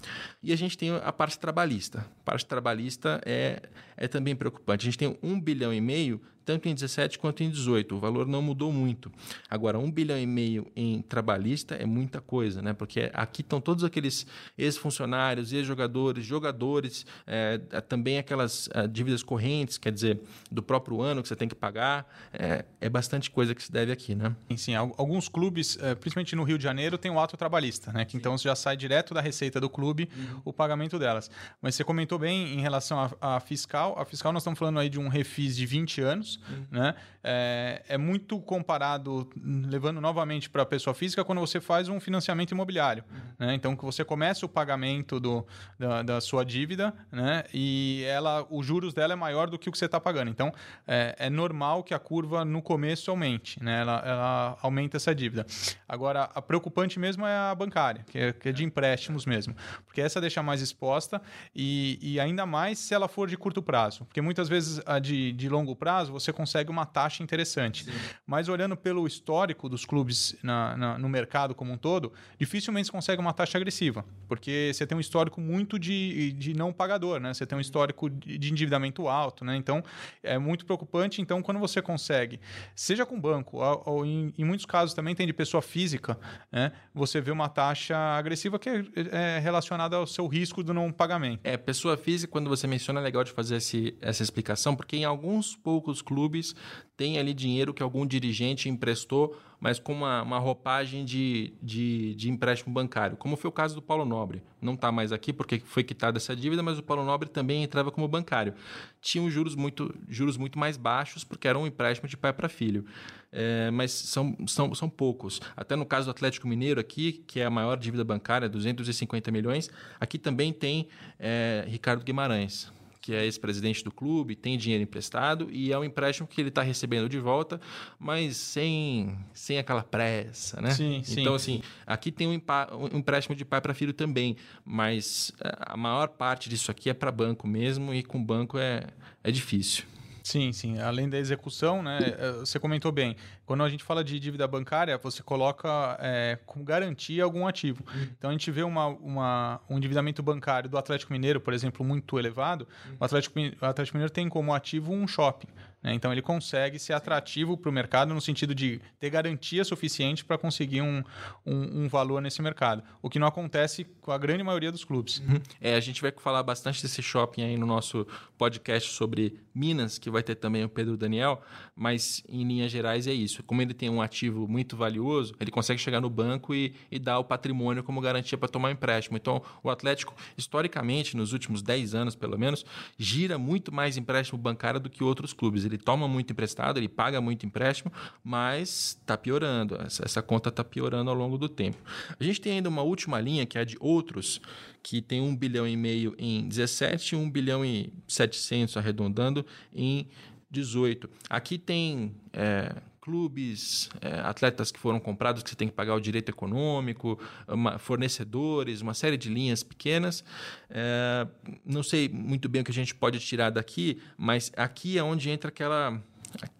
[0.41, 1.99] E a gente tem a parte trabalhista.
[2.21, 3.61] A parte trabalhista é,
[3.97, 4.83] é também preocupante.
[4.83, 7.95] A gente tem um bilhão e meio tanto em 17 quanto em 18.
[7.95, 9.11] O valor não mudou muito.
[9.49, 12.71] Agora, um bilhão e meio em trabalhista é muita coisa, né?
[12.71, 14.27] Porque aqui estão todos aqueles
[14.57, 17.57] ex-funcionários, ex-jogadores, jogadores, é,
[17.89, 22.07] também aquelas é, dívidas correntes, quer dizer, do próprio ano que você tem que pagar.
[22.33, 24.35] É, é bastante coisa que se deve aqui, né?
[24.49, 24.75] Sim, sim.
[24.75, 28.05] Alguns clubes, é, principalmente no Rio de Janeiro, tem o ato trabalhista, né?
[28.05, 30.41] Que então já sai direto da receita do clube uhum.
[30.45, 31.29] o pagamento delas.
[31.61, 33.97] Mas você comentou bem em relação à fiscal.
[33.97, 36.65] A fiscal, nós estamos falando aí de um refis de 20 anos uhum.
[36.71, 36.95] né?
[37.27, 39.27] É, é, muito comparado,
[39.67, 43.03] levando novamente para a pessoa física, quando você faz um financiamento imobiliário.
[43.09, 43.47] Uhum.
[43.47, 43.55] Né?
[43.55, 45.43] Então, que você começa o pagamento do,
[45.79, 47.43] da, da, sua dívida né?
[47.51, 50.29] e ela, os juros dela é maior do que o que você está pagando.
[50.29, 50.53] Então,
[50.85, 53.81] é, é, normal que a curva no começo aumente, né?
[53.81, 55.45] ela, ela aumenta essa dívida.
[55.87, 60.01] Agora, a preocupante mesmo é a bancária, que é, que é de empréstimos mesmo, porque
[60.01, 61.21] essa deixa mais exposta
[61.55, 65.31] e, e ainda mais se ela for de curto prazo, porque muitas vezes a de,
[65.31, 67.85] de longo prazo você você consegue uma taxa interessante.
[67.85, 67.91] Sim.
[68.25, 72.91] Mas olhando pelo histórico dos clubes na, na, no mercado como um todo, dificilmente você
[72.91, 77.33] consegue uma taxa agressiva, porque você tem um histórico muito de, de não pagador, né?
[77.33, 79.55] Você tem um histórico de endividamento alto, né?
[79.55, 79.83] Então,
[80.23, 81.21] é muito preocupante.
[81.21, 82.39] Então, quando você consegue,
[82.75, 86.17] seja com banco, ou, em, em, muitos casos também tem de pessoa física,
[86.51, 86.71] né?
[86.93, 91.41] Você vê uma taxa agressiva que é, é relacionada ao seu risco do não pagamento.
[91.43, 95.05] É, pessoa física, quando você menciona, é legal de fazer esse, essa explicação, porque em
[95.05, 96.55] alguns poucos clubes
[96.97, 102.29] tem ali dinheiro que algum dirigente emprestou, mas com uma, uma roupagem de, de, de,
[102.29, 104.43] empréstimo bancário, como foi o caso do Paulo Nobre.
[104.61, 107.91] Não está mais aqui porque foi quitada essa dívida, mas o Paulo Nobre também entrava
[107.91, 108.53] como bancário.
[109.01, 112.85] Tinham juros muito, juros muito mais baixos, porque era um empréstimo de pai para filho.
[113.31, 115.41] É, mas são, são, são poucos.
[115.57, 119.69] Até no caso do Atlético Mineiro aqui, que é a maior dívida bancária, 250 milhões,
[119.99, 120.87] aqui também tem
[121.19, 122.73] é, Ricardo Guimarães
[123.05, 126.63] que é ex-presidente do clube, tem dinheiro emprestado e é um empréstimo que ele está
[126.63, 127.61] recebendo de volta,
[127.99, 130.71] mas sem, sem aquela pressa, né?
[130.71, 131.21] Sim, sim.
[131.21, 135.77] Então, assim, aqui tem um, um empréstimo de pai para filho também, mas eh, a
[135.77, 138.87] maior parte disso aqui é para banco mesmo e com banco é,
[139.23, 139.83] é difícil.
[140.25, 140.79] Sim, sim.
[140.79, 141.99] Além da execução, né?
[142.17, 143.15] É, você comentou bem.
[143.45, 145.69] Quando a gente fala de dívida bancária, você coloca
[146.01, 147.83] é, com garantia algum ativo.
[147.93, 148.07] Uhum.
[148.17, 152.17] Então a gente vê uma, uma, um endividamento bancário do Atlético Mineiro, por exemplo, muito
[152.17, 152.67] elevado.
[152.87, 152.97] Uhum.
[152.99, 155.47] O, Atlético, o Atlético Mineiro tem como ativo um shopping.
[155.85, 155.93] Né?
[155.93, 160.35] Então ele consegue ser atrativo para o mercado no sentido de ter garantia suficiente para
[160.35, 161.03] conseguir um,
[161.45, 162.81] um, um, valor nesse mercado.
[163.03, 165.19] O que não acontece com a grande maioria dos clubes.
[165.19, 165.39] Uhum.
[165.61, 170.09] É, a gente vai falar bastante desse shopping aí no nosso podcast sobre Minas, que
[170.09, 171.41] vai ter também o Pedro Daniel,
[171.75, 173.43] mas em linhas gerais é isso.
[173.43, 177.19] Como ele tem um ativo muito valioso, ele consegue chegar no banco e, e dar
[177.19, 179.17] o patrimônio como garantia para tomar um empréstimo.
[179.17, 182.65] Então, o Atlético, historicamente, nos últimos 10 anos pelo menos,
[182.97, 185.63] gira muito mais empréstimo bancário do que outros clubes.
[185.63, 187.91] Ele ele toma muito emprestado, ele paga muito empréstimo,
[188.23, 189.75] mas está piorando.
[189.81, 191.77] Essa, essa conta está piorando ao longo do tempo.
[192.19, 194.41] A gente tem ainda uma última linha, que é a de outros,
[194.81, 200.07] que tem 1 bilhão e meio em 17 e 1 bilhão e 700, arredondando, em
[200.49, 201.09] 18.
[201.29, 205.99] Aqui tem é, clubes, é, atletas que foram comprados que você tem que pagar o
[205.99, 210.23] direito econômico, uma, fornecedores, uma série de linhas pequenas.
[210.71, 211.27] É,
[211.63, 215.29] não sei muito bem o que a gente pode tirar daqui, mas aqui é onde
[215.29, 216.01] entra aquela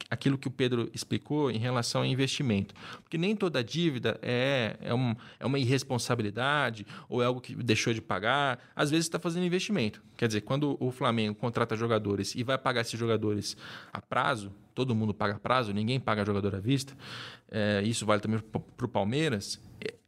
[0.10, 2.74] aquilo que o Pedro explicou em relação ao investimento.
[3.02, 7.94] Porque nem toda dívida é, é, um, é uma irresponsabilidade ou é algo que deixou
[7.94, 8.60] de pagar.
[8.76, 10.02] Às vezes está fazendo investimento.
[10.18, 13.58] Quer dizer, quando o Flamengo contrata jogadores e vai pagar esses jogadores
[13.92, 16.94] a prazo, todo mundo paga prazo, ninguém paga jogador à vista,
[17.50, 19.60] é, isso vale também para o Palmeiras,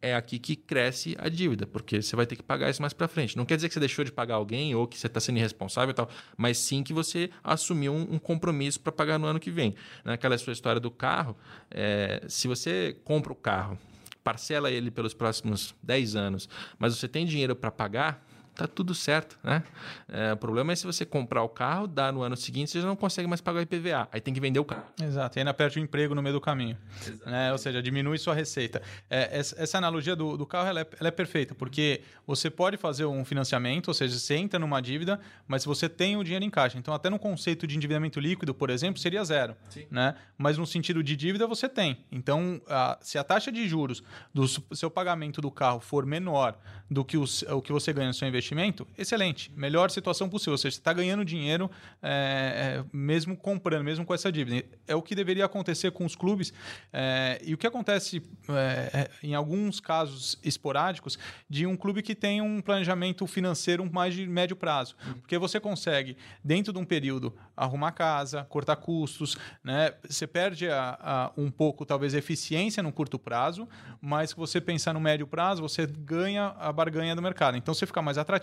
[0.01, 3.07] é, aqui que cresce a dívida, porque você vai ter que pagar isso mais para
[3.07, 3.35] frente.
[3.35, 5.91] Não quer dizer que você deixou de pagar alguém ou que você está sendo irresponsável
[5.91, 9.49] e tal, mas sim que você assumiu um, um compromisso para pagar no ano que
[9.49, 9.75] vem.
[10.03, 11.35] Naquela sua história do carro,
[11.71, 13.77] é, se você compra o carro,
[14.23, 18.26] parcela ele pelos próximos 10 anos, mas você tem dinheiro para pagar,
[18.57, 19.63] tá tudo certo, né?
[20.09, 22.87] É, o problema é se você comprar o carro, dá no ano seguinte, você já
[22.87, 24.09] não consegue mais pagar o IPVA.
[24.11, 24.85] Aí tem que vender o carro.
[24.99, 26.75] Exato, e ainda perde o emprego no meio do caminho.
[27.23, 27.51] Né?
[27.51, 28.81] Ou seja, diminui sua receita.
[29.09, 33.05] É, essa, analogia do, do carro ela é, ela é, perfeita, porque você pode fazer
[33.05, 36.79] um financiamento, ou seja, você entra numa dívida, mas você tem o dinheiro em caixa.
[36.79, 39.55] Então, até no conceito de endividamento líquido, por exemplo, seria zero.
[39.69, 39.85] Sim.
[39.91, 40.15] Né?
[40.35, 41.99] Mas no sentido de dívida, você tem.
[42.11, 44.01] Então, a, se a taxa de juros
[44.33, 46.57] do seu pagamento do carro for menor
[46.89, 49.51] do que o, o que você ganha no seu investimento, investimento, excelente.
[49.55, 50.53] Melhor situação possível.
[50.53, 51.69] Ou seja, você está ganhando dinheiro
[52.01, 54.65] é, é, mesmo comprando, mesmo com essa dívida.
[54.87, 56.53] É o que deveria acontecer com os clubes.
[56.91, 58.53] É, e o que acontece é,
[58.93, 61.17] é, em alguns casos esporádicos
[61.49, 64.95] de um clube que tem um planejamento financeiro mais de médio prazo.
[65.19, 69.93] Porque você consegue, dentro de um período, arrumar casa, cortar custos, né?
[70.07, 73.67] Você perde a, a, um pouco, talvez, eficiência no curto prazo,
[73.99, 77.57] mas se você pensar no médio prazo, você ganha a barganha do mercado.
[77.57, 78.36] Então você fica mais atrativo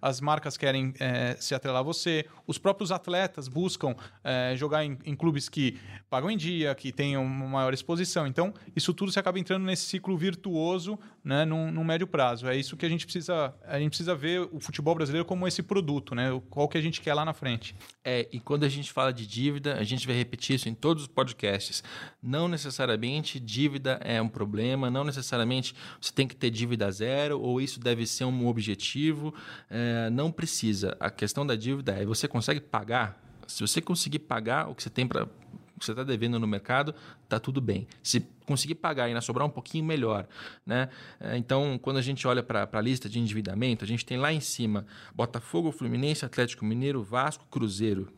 [0.00, 4.98] as marcas querem é, se atrelar a você, os próprios atletas buscam é, jogar em,
[5.04, 5.78] em, clubes que
[6.10, 8.26] pagam em dia, que tenham uma maior exposição.
[8.26, 12.46] Então, isso tudo se acaba entrando nesse ciclo virtuoso né, no, no médio prazo.
[12.46, 13.54] É isso que a gente precisa.
[13.66, 16.28] A gente precisa ver o futebol brasileiro como esse produto, né?
[16.50, 17.74] Qual que a gente quer lá na frente.
[18.04, 21.04] É, e quando a gente fala de dívida, a gente vai repetir isso em todos
[21.04, 21.82] os podcasts.
[22.22, 27.60] Não necessariamente dívida é um problema, não necessariamente você tem que ter dívida zero, ou
[27.60, 29.23] isso deve ser um objetivo
[29.70, 30.96] é, não precisa.
[30.98, 33.22] A questão da dívida é você consegue pagar.
[33.46, 35.28] Se você conseguir pagar o que você tem para
[35.80, 37.86] você está devendo no mercado, está tudo bem.
[38.02, 40.26] Se conseguir pagar e ainda sobrar um pouquinho, melhor.
[40.64, 40.88] Né?
[41.20, 44.32] É, então, quando a gente olha para a lista de endividamento, a gente tem lá
[44.32, 48.08] em cima Botafogo, Fluminense, Atlético Mineiro, Vasco, Cruzeiro.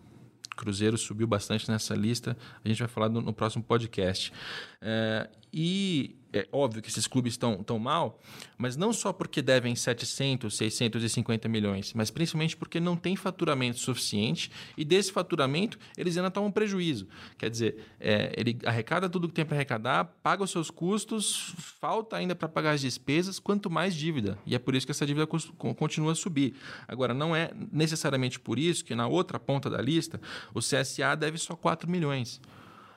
[0.56, 4.32] Cruzeiro subiu bastante nessa lista, a gente vai falar no, no próximo podcast.
[4.80, 8.20] É, e é óbvio que esses clubes estão tão mal,
[8.58, 14.50] mas não só porque devem 700, 650 milhões, mas principalmente porque não tem faturamento suficiente
[14.76, 17.08] e desse faturamento eles ainda tomam prejuízo.
[17.38, 22.16] Quer dizer, é, ele arrecada tudo que tem para arrecadar, paga os seus custos, falta
[22.16, 24.38] ainda para pagar as despesas, quanto mais dívida.
[24.44, 26.54] E é por isso que essa dívida continua a subir.
[26.86, 30.20] Agora, não é necessariamente por isso que na outra ponta da lista
[30.52, 32.42] o CSA deve só 4 milhões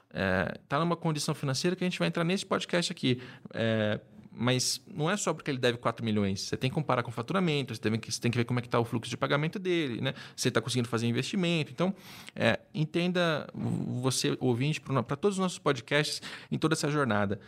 [0.10, 3.22] está é, tá numa condição financeira que a gente vai entrar nesse podcast aqui.
[3.54, 4.00] É,
[4.32, 6.41] mas não é só porque ele deve 4 milhões.
[6.41, 8.60] Você tem que comparar com o faturamento, você tem que, você tem que ver como
[8.60, 10.13] é que está o fluxo de pagamento dele, né?
[10.34, 11.74] Você está conseguindo fazer investimento.
[11.74, 11.93] Então,
[12.34, 17.39] é, entenda você, ouvinte, para todos os nossos podcasts, em toda essa jornada.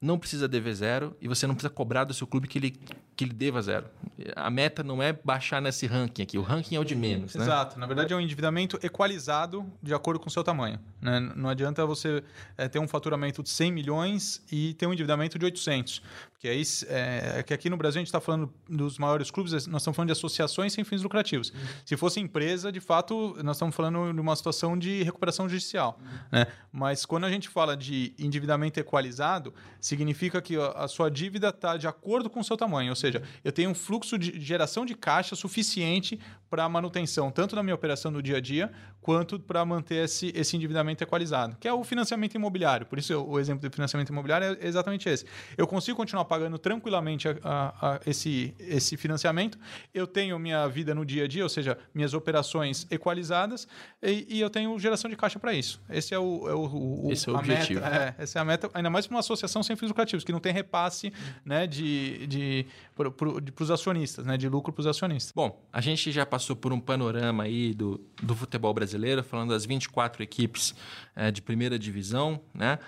[0.00, 3.24] Não precisa dever zero e você não precisa cobrar do seu clube que ele, que
[3.24, 3.86] ele deva zero.
[4.34, 7.34] A meta não é baixar nesse ranking aqui, o ranking é o de menos.
[7.34, 7.42] Né?
[7.42, 10.78] Exato, na verdade é um endividamento equalizado de acordo com o seu tamanho.
[11.00, 11.18] Né?
[11.34, 12.22] Não adianta você
[12.58, 16.02] é, ter um faturamento de 100 milhões e ter um endividamento de 800.
[16.32, 19.52] Porque aí, é, é que aqui no Brasil a gente está falando dos maiores clubes,
[19.66, 21.48] nós estamos falando de associações sem fins lucrativos.
[21.48, 21.56] Uhum.
[21.86, 25.98] Se fosse empresa, de fato, nós estamos falando de uma situação de recuperação judicial.
[25.98, 26.18] Uhum.
[26.30, 26.46] Né?
[26.70, 29.54] Mas quando a gente fala de endividamento equalizado,
[29.86, 32.90] significa que a sua dívida está de acordo com o seu tamanho.
[32.90, 36.18] Ou seja, eu tenho um fluxo de geração de caixa suficiente
[36.50, 40.32] para a manutenção, tanto da minha operação no dia a dia, quanto para manter esse,
[40.34, 42.84] esse endividamento equalizado, que é o financiamento imobiliário.
[42.86, 45.24] Por isso, eu, o exemplo do financiamento imobiliário é exatamente esse.
[45.56, 49.56] Eu consigo continuar pagando tranquilamente a, a, a esse, esse financiamento,
[49.94, 53.68] eu tenho minha vida no dia a dia, ou seja, minhas operações equalizadas,
[54.02, 55.80] e, e eu tenho geração de caixa para isso.
[55.88, 57.80] Esse é o, é o, o, esse é o objetivo.
[57.80, 60.32] Meta, é, essa é a meta, ainda mais para uma associação sem fins lucrativos, que
[60.32, 61.12] não tem repasse
[61.44, 65.32] né, de, de, para os acionistas, né, de lucro para os acionistas.
[65.34, 69.64] Bom, a gente já passou por um panorama aí do, do futebol brasileiro, falando das
[69.64, 70.74] 24 equipes
[71.14, 72.78] é, de primeira divisão, né?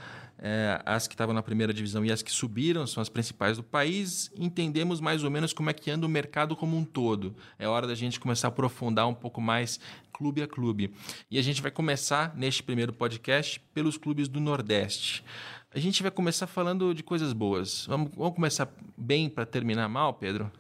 [0.41, 3.63] É, as que estavam na primeira divisão e as que subiram são as principais do
[3.63, 4.31] país.
[4.37, 7.35] Entendemos mais ou menos como é que anda o mercado como um todo.
[7.59, 9.81] É hora da gente começar a aprofundar um pouco mais
[10.13, 10.95] clube a clube.
[11.29, 15.25] E a gente vai começar neste primeiro podcast pelos clubes do Nordeste.
[15.75, 17.85] A gente vai começar falando de coisas boas.
[17.87, 20.51] Vamos, vamos começar bem para terminar mal, Pedro?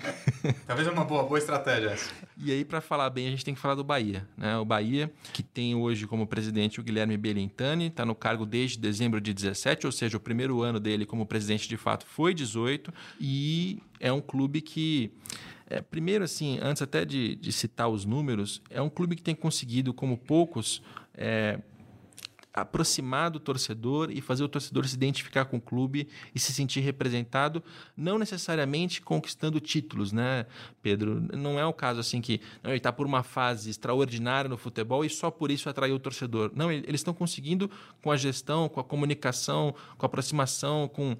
[0.66, 2.10] Talvez é uma boa, boa estratégia essa.
[2.38, 4.26] E aí, para falar bem, a gente tem que falar do Bahia.
[4.38, 4.56] Né?
[4.56, 9.20] O Bahia, que tem hoje como presidente o Guilherme Belintani, está no cargo desde dezembro
[9.20, 13.82] de 17, ou seja, o primeiro ano dele como presidente de fato foi 18, e
[14.00, 15.12] é um clube que.
[15.66, 19.34] É, primeiro, assim, antes até de, de, citar os números, é um clube que tem
[19.34, 20.82] conseguido, como poucos,
[21.14, 21.58] é,
[22.54, 26.80] aproximar do torcedor e fazer o torcedor se identificar com o clube e se sentir
[26.80, 27.60] representado,
[27.96, 30.46] não necessariamente conquistando títulos, né,
[30.80, 31.20] Pedro?
[31.36, 35.04] Não é o caso assim que não, ele está por uma fase extraordinária no futebol
[35.04, 36.52] e só por isso atraiu o torcedor.
[36.54, 37.68] Não, eles estão conseguindo
[38.00, 41.16] com a gestão, com a comunicação, com a aproximação, com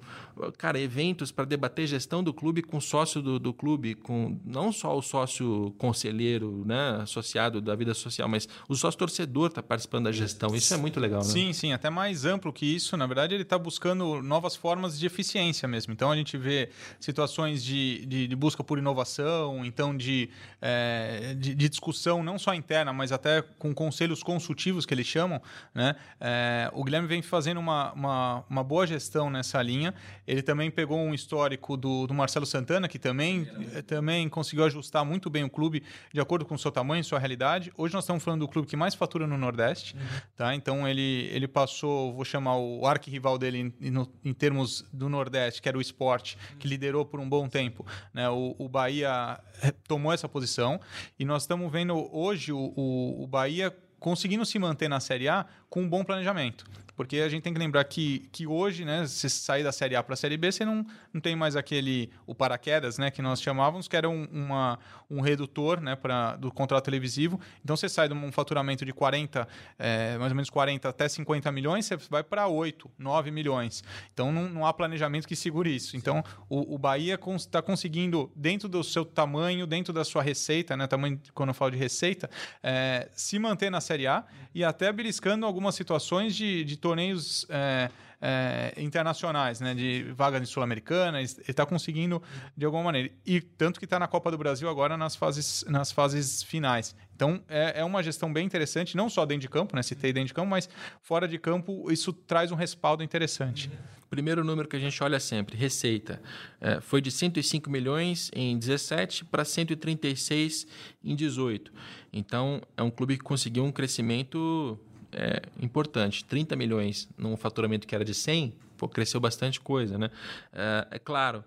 [0.57, 4.97] cara, eventos para debater gestão do clube com sócio do, do clube, com não só
[4.97, 10.13] o sócio conselheiro, né, associado da vida social, mas o sócio torcedor está participando da
[10.13, 10.55] gestão.
[10.55, 11.24] Isso é muito legal.
[11.27, 11.33] Né?
[11.33, 12.95] Sim, sim, até mais amplo que isso.
[12.95, 15.93] Na verdade, ele está buscando novas formas de eficiência mesmo.
[15.93, 20.29] Então, a gente vê situações de, de, de busca por inovação, então de,
[20.61, 25.41] é, de, de, discussão não só interna, mas até com conselhos consultivos que eles chamam.
[25.73, 25.95] Né?
[26.19, 29.93] É, o Guilherme vem fazendo uma, uma, uma, boa gestão nessa linha.
[30.27, 35.03] Ele também pegou um histórico do, do Marcelo Santana, que também, é, também conseguiu ajustar
[35.05, 35.83] muito bem o clube
[36.13, 37.71] de acordo com o seu tamanho e sua realidade.
[37.77, 39.95] Hoje nós estamos falando do clube que mais fatura no Nordeste.
[39.95, 40.01] Uhum.
[40.35, 40.55] Tá?
[40.55, 45.69] Então, ele ele, passou, vou chamar o arquirrival dele em, em, termos do Nordeste, que
[45.69, 47.85] era o esporte, que liderou por um bom tempo.
[48.13, 48.29] Né?
[48.29, 49.39] O, o Bahia
[49.87, 50.79] tomou essa posição
[51.19, 55.45] e nós estamos vendo hoje o, o, o Bahia conseguindo se manter na Série A
[55.75, 56.63] com um bom planejamento.
[56.95, 60.01] Porque a gente tem que lembrar que, que hoje, né, se sair da Série A
[60.01, 63.41] para a Série B, você não, não tem mais aquele o paraquedas, né, que nós
[63.41, 67.39] chamávamos, que era um, uma, um redutor, né, pra, do contrato televisivo.
[67.61, 69.45] Então você sai de um faturamento de 40,
[69.77, 73.83] é, mais ou menos 40 até 50 milhões, você vai para 8, 9 milhões.
[74.13, 75.97] Então não, não há planejamento que segure isso.
[75.97, 80.87] Então o, o Bahia está conseguindo, dentro do seu tamanho, dentro da sua receita, né,
[80.87, 82.29] tamanho quando eu falo de receita,
[82.63, 87.89] é, se manter na Série A e até beliscando algumas situações de, de torneios é,
[88.21, 92.21] é, internacionais, né, de vaga de sul-americana, ele está conseguindo
[92.55, 93.11] de alguma maneira.
[93.25, 96.95] E tanto que está na Copa do Brasil agora nas fases, nas fases finais.
[97.15, 100.27] Então é, é, uma gestão bem interessante, não só dentro de campo, né, citei dentro
[100.27, 100.69] de campo, mas
[101.01, 103.71] fora de campo isso traz um respaldo interessante.
[104.07, 106.21] Primeiro número que a gente olha sempre, receita.
[106.61, 110.67] É, foi de 105 milhões em 17 para 136
[111.03, 111.71] em 18.
[112.13, 114.79] Então, é um clube que conseguiu um crescimento
[115.15, 116.23] é, importante.
[116.25, 120.11] 30 milhões num faturamento que era de 100, pô, cresceu bastante coisa, né?
[120.53, 121.43] É, é claro,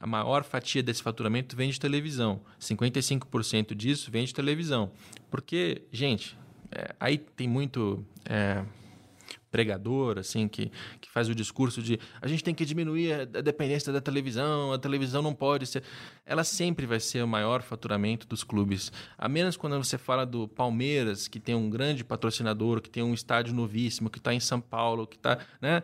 [0.00, 2.40] a maior fatia desse faturamento vem de televisão.
[2.58, 4.90] 55% disso vem de televisão.
[5.30, 6.36] Porque, gente,
[6.72, 8.64] é, aí tem muito é,
[9.50, 13.92] pregador, assim, que, que faz o discurso de a gente tem que diminuir a, dependência
[13.92, 15.82] da televisão, a televisão não pode ser.
[16.24, 18.92] Ela sempre vai ser o maior faturamento dos clubes.
[19.18, 23.12] A menos quando você fala do Palmeiras, que tem um grande patrocinador, que tem um
[23.14, 25.38] estádio novíssimo, que está em São Paulo, que está.
[25.60, 25.82] Né?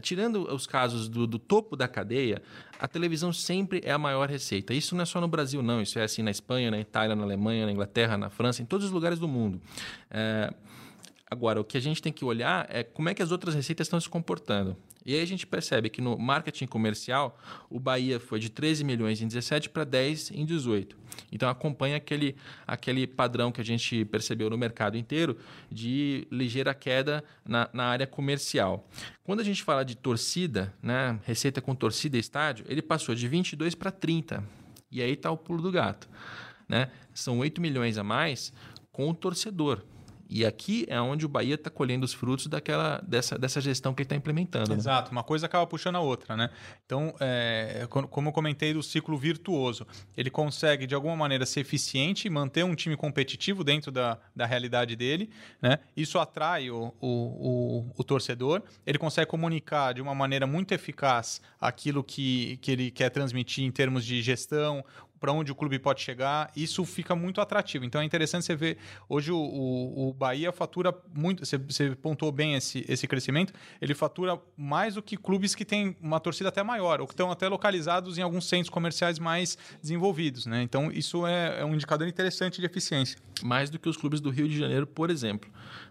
[0.00, 2.42] Tirando os casos do, do topo da cadeia,
[2.78, 4.74] a televisão sempre é a maior receita.
[4.74, 5.80] Isso não é só no Brasil, não.
[5.80, 8.86] Isso é assim na Espanha, na Itália, na Alemanha, na Inglaterra, na França, em todos
[8.86, 9.60] os lugares do mundo.
[10.10, 10.52] É,
[11.32, 13.86] Agora, o que a gente tem que olhar é como é que as outras receitas
[13.86, 14.76] estão se comportando.
[15.02, 17.40] E aí a gente percebe que no marketing comercial,
[17.70, 20.94] o Bahia foi de 13 milhões em 17 para 10 em 18.
[21.32, 25.38] Então acompanha aquele, aquele padrão que a gente percebeu no mercado inteiro
[25.70, 28.86] de ligeira queda na, na área comercial.
[29.24, 33.26] Quando a gente fala de torcida, né, receita com torcida e estádio, ele passou de
[33.26, 34.44] 22 para 30.
[34.90, 36.10] E aí está o pulo do gato.
[36.68, 36.90] Né?
[37.14, 38.52] São 8 milhões a mais
[38.92, 39.82] com o torcedor.
[40.34, 44.00] E aqui é onde o Bahia está colhendo os frutos daquela, dessa, dessa gestão que
[44.00, 44.70] ele está implementando.
[44.70, 44.76] Né?
[44.76, 45.12] Exato, né?
[45.12, 46.48] uma coisa acaba puxando a outra, né?
[46.86, 52.30] Então, é, como eu comentei do ciclo virtuoso, ele consegue de alguma maneira ser eficiente
[52.30, 55.28] manter um time competitivo dentro da, da realidade dele,
[55.60, 55.78] né?
[55.94, 61.42] Isso atrai o, o, o, o torcedor, ele consegue comunicar de uma maneira muito eficaz
[61.60, 64.82] aquilo que, que ele quer transmitir em termos de gestão,
[65.22, 67.84] para onde o clube pode chegar, isso fica muito atrativo.
[67.84, 68.76] Então é interessante você ver,
[69.08, 73.94] hoje o, o, o Bahia fatura muito, você, você pontuou bem esse, esse crescimento, ele
[73.94, 77.46] fatura mais do que clubes que têm uma torcida até maior, ou que estão até
[77.46, 80.44] localizados em alguns centros comerciais mais desenvolvidos.
[80.44, 80.60] Né?
[80.60, 83.16] Então isso é, é um indicador interessante de eficiência.
[83.44, 85.48] Mais do que os clubes do Rio de Janeiro, por exemplo.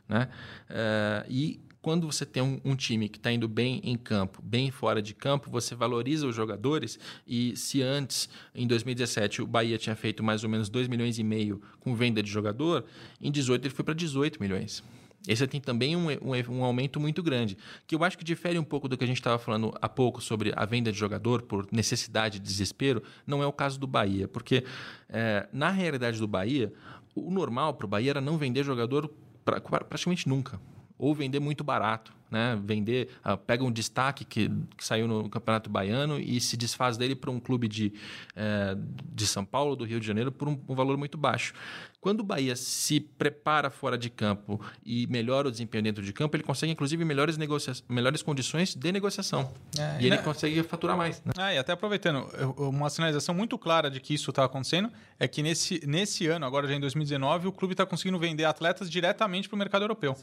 [0.09, 0.27] Né?
[0.69, 4.69] É, e quando você tem um, um time que está indo bem em campo, bem
[4.69, 6.99] fora de campo, você valoriza os jogadores.
[7.25, 11.23] E se antes, em 2017, o Bahia tinha feito mais ou menos 2 milhões e
[11.23, 12.85] meio com venda de jogador,
[13.19, 14.83] em 18 ele foi para 18 milhões.
[15.27, 17.55] Esse tem também um, um, um, aumento muito grande,
[17.85, 20.19] que eu acho que difere um pouco do que a gente estava falando há pouco
[20.19, 23.03] sobre a venda de jogador por necessidade de desespero.
[23.25, 24.63] Não é o caso do Bahia, porque
[25.09, 26.73] é, na realidade do Bahia,
[27.13, 29.11] o normal para o Bahia era não vender jogador
[29.45, 30.59] pra, praticamente nunca
[31.01, 32.57] ou vender muito barato né?
[32.63, 37.13] Vender, uh, pega um destaque que, que, saiu no Campeonato Baiano e se desfaz dele
[37.13, 37.93] para um clube de,
[38.31, 38.81] uh,
[39.13, 41.53] de São Paulo, do Rio de Janeiro, por um, um, valor muito baixo.
[41.99, 46.35] Quando o Bahia se prepara fora de campo e melhora o desempenho dentro de campo,
[46.35, 49.53] ele consegue, inclusive, melhores, negocia melhores condições de negociação.
[49.77, 50.21] É, e, e ele né?
[50.23, 51.21] consegue faturar mais.
[51.23, 51.31] Né?
[51.37, 52.27] Ah, e até aproveitando,
[52.57, 56.67] uma sinalização muito clara de que isso está acontecendo é que nesse, nesse ano, agora
[56.67, 60.17] já em 2019, o clube está conseguindo vender atletas diretamente para o mercado europeu.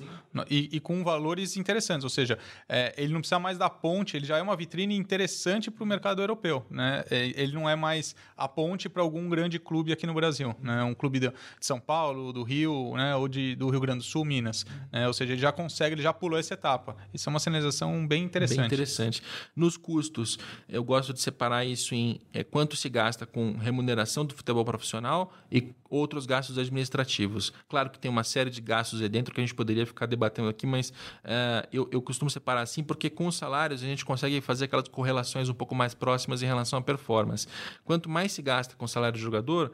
[0.50, 2.38] E, e com valores interessantes ou seja,
[2.68, 5.86] é, ele não precisa mais da ponte, ele já é uma vitrine interessante para o
[5.86, 6.64] mercado europeu.
[6.70, 7.04] Né?
[7.10, 10.82] É, ele não é mais a ponte para algum grande clube aqui no Brasil, né?
[10.82, 13.14] um clube de São Paulo, do Rio, né?
[13.16, 14.64] ou de, do Rio Grande do Sul, Minas.
[14.92, 15.06] Né?
[15.06, 16.96] Ou seja, ele já consegue, ele já pulou essa etapa.
[17.12, 18.58] Isso é uma sinalização bem interessante.
[18.58, 19.22] Bem interessante.
[19.54, 20.38] Nos custos,
[20.68, 25.32] eu gosto de separar isso em é, quanto se gasta com remuneração do futebol profissional
[25.50, 27.52] e outros gastos administrativos.
[27.68, 30.48] Claro que tem uma série de gastos aí dentro que a gente poderia ficar debatendo
[30.48, 30.92] aqui, mas
[31.24, 34.88] é, eu, eu costumo separar assim porque com os salários a gente consegue fazer aquelas
[34.88, 37.46] correlações um pouco mais próximas em relação à performance.
[37.84, 39.72] Quanto mais se gasta com o salário do jogador,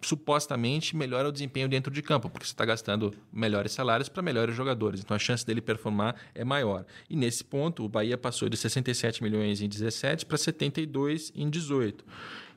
[0.00, 4.54] supostamente melhora o desempenho dentro de campo, porque você está gastando melhores salários para melhores
[4.54, 5.00] jogadores.
[5.00, 6.84] Então a chance dele performar é maior.
[7.10, 12.04] E nesse ponto, o Bahia passou de 67 milhões em 17 para 72 em 18.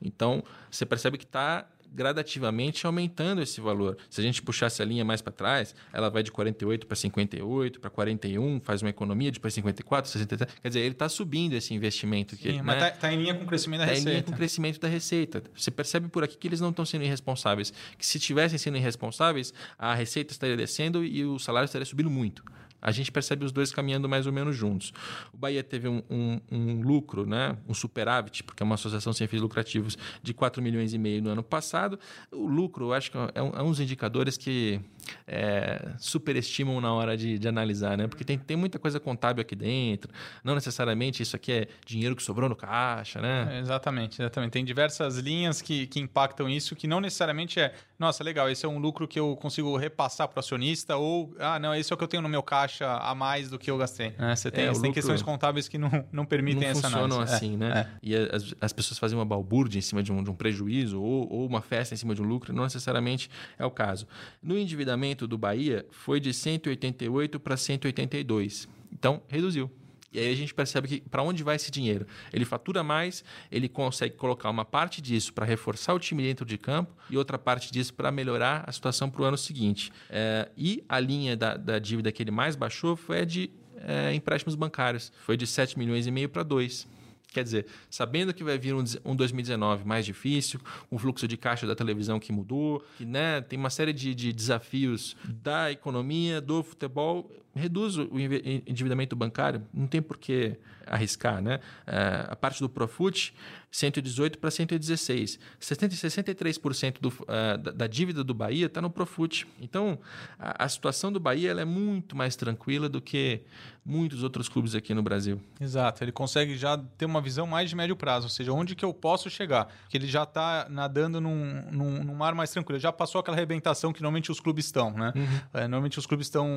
[0.01, 3.97] Então você percebe que está gradativamente aumentando esse valor.
[4.09, 7.79] Se a gente puxar essa linha mais para trás, ela vai de 48 para 58,
[7.79, 10.53] para 41, faz uma economia, depois 54, 63.
[10.61, 12.35] Quer dizer, ele está subindo esse investimento.
[12.35, 12.91] Sim, que, mas está né?
[12.91, 14.09] tá em linha com o crescimento da tá receita.
[14.09, 15.43] Está em linha com o crescimento da receita.
[15.55, 17.73] Você percebe por aqui que eles não estão sendo irresponsáveis.
[17.97, 22.43] Que se tivessem sendo irresponsáveis, a receita estaria descendo e o salário estaria subindo muito
[22.81, 24.93] a gente percebe os dois caminhando mais ou menos juntos.
[25.33, 27.57] O Bahia teve um, um, um, lucro, né?
[27.67, 31.29] um superávit, porque é uma associação sem fins lucrativos, de 4 milhões e meio no
[31.29, 31.99] ano passado.
[32.31, 34.79] O lucro, eu acho que é um, é um dos indicadores que
[35.27, 38.07] é, superestimam na hora de, de, analisar, né?
[38.07, 40.11] porque tem, tem muita coisa contábil aqui dentro,
[40.43, 43.21] não necessariamente isso aqui é dinheiro que sobrou no caixa.
[43.21, 43.57] Né?
[43.57, 44.51] É, exatamente, exatamente.
[44.51, 48.69] Tem diversas linhas que, que impactam isso, que não necessariamente é, nossa, legal, esse é
[48.69, 51.97] um lucro que eu consigo repassar para o acionista, ou, ah, não, esse é o
[51.97, 54.13] que eu tenho no meu caixa a mais do que eu gastei.
[54.17, 57.09] É, você tem, é, você tem questões contábeis que não, não permitem não essa análise.
[57.09, 57.79] funcionam assim, é, né?
[57.81, 57.97] É.
[58.01, 61.29] E as, as pessoas fazem uma balbúrdia em cima de um, de um prejuízo ou,
[61.29, 64.07] ou uma festa em cima de um lucro, não necessariamente é o caso.
[64.41, 68.69] No endividamento do Bahia, foi de 188 para 182.
[68.93, 69.69] Então, reduziu.
[70.11, 72.05] E aí a gente percebe que para onde vai esse dinheiro?
[72.33, 76.57] Ele fatura mais, ele consegue colocar uma parte disso para reforçar o time dentro de
[76.57, 79.91] campo e outra parte disso para melhorar a situação para o ano seguinte.
[80.09, 84.13] É, e a linha da, da, dívida que ele mais baixou foi a de é,
[84.13, 85.11] empréstimos bancários.
[85.21, 86.87] Foi de 7 milhões e meio para 2.
[87.31, 91.67] Quer dizer, sabendo que vai vir um, um 2019 mais difícil, o fluxo de caixa
[91.67, 96.63] da televisão que mudou, que né, tem uma série de, de desafios da economia, do
[96.63, 100.57] futebol, reduz o endividamento bancário, não tem por que
[100.89, 101.59] arriscar, né?
[101.85, 103.33] É, a parte do Profut,
[103.71, 105.39] 118 para 116.
[105.59, 109.47] 60, 63% do, uh, da, da, dívida do Bahia está no Profut.
[109.61, 109.99] Então,
[110.39, 113.41] a, a, situação do Bahia é muito mais tranquila do que
[113.85, 115.41] muitos outros clubes aqui no Brasil.
[115.59, 118.85] Exato, ele consegue já ter uma visão mais de médio prazo, ou seja, onde que
[118.85, 119.67] eu posso chegar.
[119.89, 123.35] Que ele já está nadando num, num, num, mar mais tranquilo, ele já passou aquela
[123.35, 125.11] arrebentação que normalmente os clubes estão, né?
[125.15, 125.39] Uhum.
[125.53, 126.47] É, normalmente os clubes estão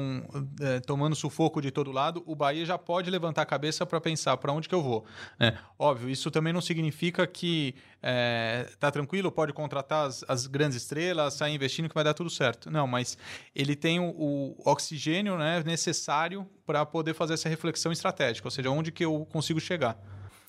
[0.60, 4.36] é, tomando sufoco de todo lado, o Bahia já pode levantar a cabeça para pensar
[4.36, 5.04] para onde que eu vou.
[5.38, 10.76] É, óbvio, isso também não significa que é, tá tranquilo, pode contratar as, as, grandes
[10.76, 12.70] estrelas, sair investindo que vai dar tudo certo.
[12.70, 13.16] Não, mas
[13.54, 18.70] ele tem o, o oxigênio né, necessário para poder fazer essa reflexão estratégica, ou seja,
[18.70, 19.96] onde que eu consigo chegar.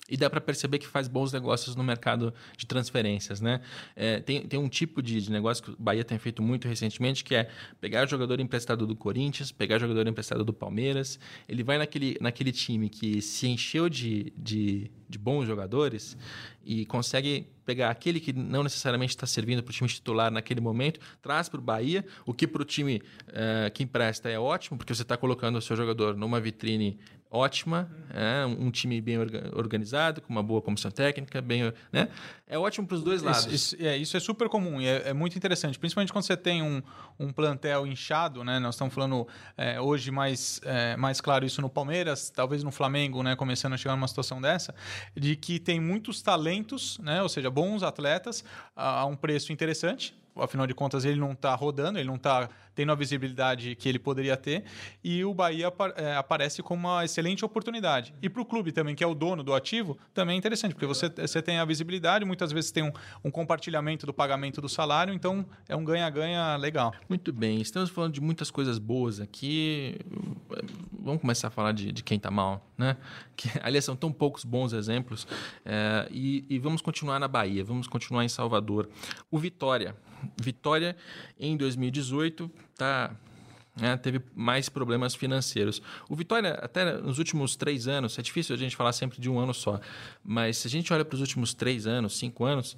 [0.08, 3.62] E dá para perceber que faz bons negócios no mercado de transferências, né?
[3.96, 7.24] É, tem, tem um tipo de, de, negócio que o Bahia tem feito muito recentemente,
[7.24, 7.48] que é
[7.80, 11.18] pegar jogador emprestado do Corinthians, pegar jogador emprestado do Palmeiras.
[11.48, 16.18] Ele vai naquele, naquele time que se encheu de, de, de bons jogadores
[16.62, 21.00] e consegue pegar aquele que não necessariamente está servindo para o time titular naquele momento,
[21.22, 24.94] traz para o Bahia, o que para o time uh, que empresta é ótimo, porque
[24.94, 26.98] você está colocando o seu jogador numa vitrine
[27.34, 29.18] ótima, é, um time bem
[29.52, 32.08] organizado, com uma boa comissão técnica, bem, né?
[32.46, 33.46] É ótimo para os dois lados.
[33.46, 36.36] Isso, isso, é, isso é super comum e é, é, muito interessante, principalmente quando você
[36.36, 36.80] tem um,
[37.18, 38.60] um plantel inchado, né?
[38.60, 39.26] Nós estamos falando
[39.56, 43.34] é, hoje mais, é, mais claro isso no Palmeiras, talvez no Flamengo, né?
[43.34, 44.72] Começando a chegar numa situação dessa,
[45.16, 47.20] de que tem muitos talentos, né?
[47.20, 48.44] Ou seja, bons atletas
[48.76, 52.48] a, a um preço interessante, afinal de contas ele não está rodando, ele não está
[52.74, 54.64] tendo a visibilidade que ele poderia ter,
[55.02, 58.12] e o Bahia é, aparece como uma excelente oportunidade.
[58.20, 60.86] E para o clube também, que é o dono do ativo, também é interessante, porque
[60.86, 65.14] você, você tem a visibilidade, muitas vezes tem um, um compartilhamento do pagamento do salário,
[65.14, 66.92] então é um ganha-ganha legal.
[67.08, 69.96] Muito bem, estamos falando de muitas coisas boas aqui.
[70.92, 72.96] Vamos começar a falar de, de quem está mal, né?
[73.36, 75.26] Que, aliás, são tão poucos bons exemplos.
[75.64, 78.88] É, e, e vamos continuar na Bahia, vamos continuar em Salvador.
[79.30, 79.94] O Vitória
[80.40, 80.96] Vitória,
[81.38, 83.14] em 2018, tá,
[83.76, 85.82] né, teve mais problemas financeiros.
[86.08, 89.38] O Vitória, até nos últimos três anos, é difícil a gente falar sempre de um
[89.38, 89.80] ano só,
[90.22, 92.76] mas se a gente olha para os últimos três anos, cinco anos,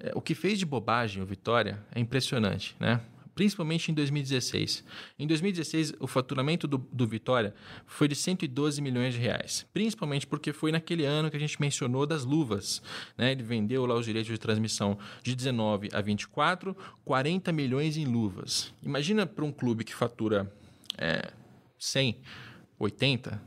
[0.00, 2.76] é, o que fez de bobagem o Vitória é impressionante.
[2.80, 3.00] Né?
[3.38, 4.82] Principalmente em 2016.
[5.16, 7.54] Em 2016, o faturamento do, do Vitória
[7.86, 12.04] foi de 112 milhões de reais, principalmente porque foi naquele ano que a gente mencionou
[12.04, 12.82] das luvas.
[13.16, 13.30] Né?
[13.30, 18.74] Ele vendeu lá os direitos de transmissão de 19 a 24, 40 milhões em luvas.
[18.82, 20.52] Imagina para um clube que fatura
[20.96, 21.30] é,
[21.78, 22.16] 100,
[22.76, 23.40] 80,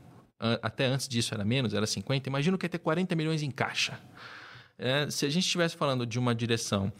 [0.62, 4.00] até antes disso era menos, era 50, imagina que ia ter 40 milhões em caixa.
[4.78, 6.92] É, se a gente estivesse falando de uma direção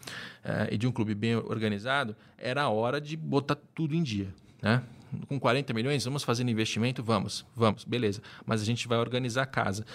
[0.43, 4.33] é, e de um clube bem organizado, era a hora de botar tudo em dia.
[4.61, 4.81] Né?
[5.27, 7.03] Com 40 milhões, vamos fazer investimento?
[7.03, 8.21] Vamos, vamos, beleza.
[8.45, 9.85] Mas a gente vai organizar a casa.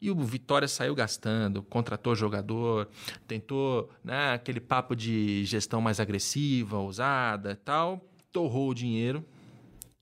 [0.00, 2.88] E o Vitória saiu gastando, contratou jogador,
[3.26, 9.24] tentou né, aquele papo de gestão mais agressiva, ousada e tal, torrou o dinheiro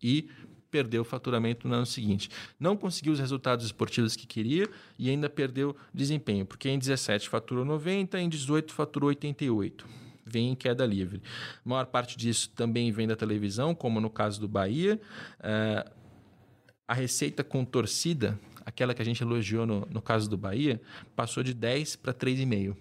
[0.03, 0.29] e
[0.75, 2.29] perdeu o faturamento no ano seguinte.
[2.59, 4.69] Não conseguiu os resultados esportivos que queria
[4.99, 9.87] e ainda perdeu desempenho, porque em 17 faturou 90, em 18 faturou 88
[10.27, 11.23] vem em queda livre.
[11.65, 14.99] A maior parte disso também vem da televisão, como no caso do Bahia.
[15.39, 15.91] Uh,
[16.89, 20.81] a receita com torcida, aquela que a gente elogiou no, no caso do Bahia,
[21.15, 22.75] passou de 10 para 3,5.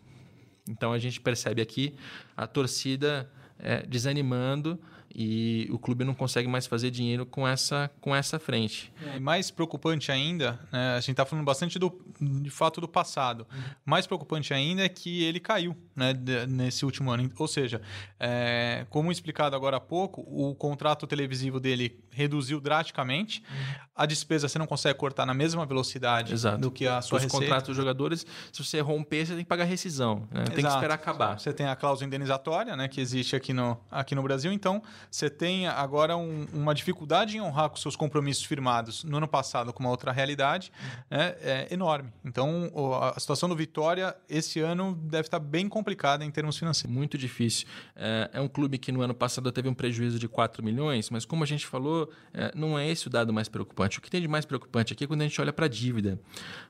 [0.67, 1.93] Então a gente percebe aqui
[2.35, 3.29] a torcida
[3.59, 4.79] é, desanimando
[5.15, 8.91] e o clube não consegue mais fazer dinheiro com essa, com essa frente.
[9.05, 13.45] É, mais preocupante ainda, né, a gente está falando bastante do, de fato do passado,
[13.53, 13.61] uhum.
[13.85, 16.13] mais preocupante ainda é que ele caiu né,
[16.47, 17.29] nesse último ano.
[17.37, 17.81] Ou seja,
[18.19, 23.75] é, como explicado agora há pouco, o contrato televisivo dele reduziu drasticamente, uhum.
[23.95, 26.57] a despesa você não consegue cortar na mesma velocidade Exato.
[26.57, 27.45] do que a sua Os receita.
[27.45, 30.43] contratos dos jogadores, se você romper, você tem que pagar rescisão, né?
[30.45, 31.39] tem que esperar acabar.
[31.39, 35.29] Você tem a cláusula indenizatória, né, que existe aqui no, aqui no Brasil, então você
[35.29, 39.83] tem agora um, uma dificuldade em honrar com seus compromissos firmados no ano passado com
[39.83, 40.71] uma outra realidade
[41.09, 42.11] né, é enorme.
[42.23, 42.71] Então,
[43.13, 46.95] a situação do Vitória esse ano deve estar bem complicada em termos financeiros.
[46.95, 47.67] Muito difícil.
[47.95, 51.25] É, é um clube que no ano passado teve um prejuízo de 4 milhões, mas
[51.25, 53.99] como a gente falou, é, não é esse o dado mais preocupante.
[53.99, 56.19] O que tem de mais preocupante aqui é quando a gente olha para a dívida.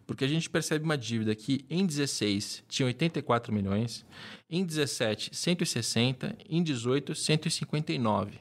[0.05, 4.05] Porque a gente percebe uma dívida que em 16 tinha 84 milhões,
[4.55, 8.39] em 17, 160, em 18, 159.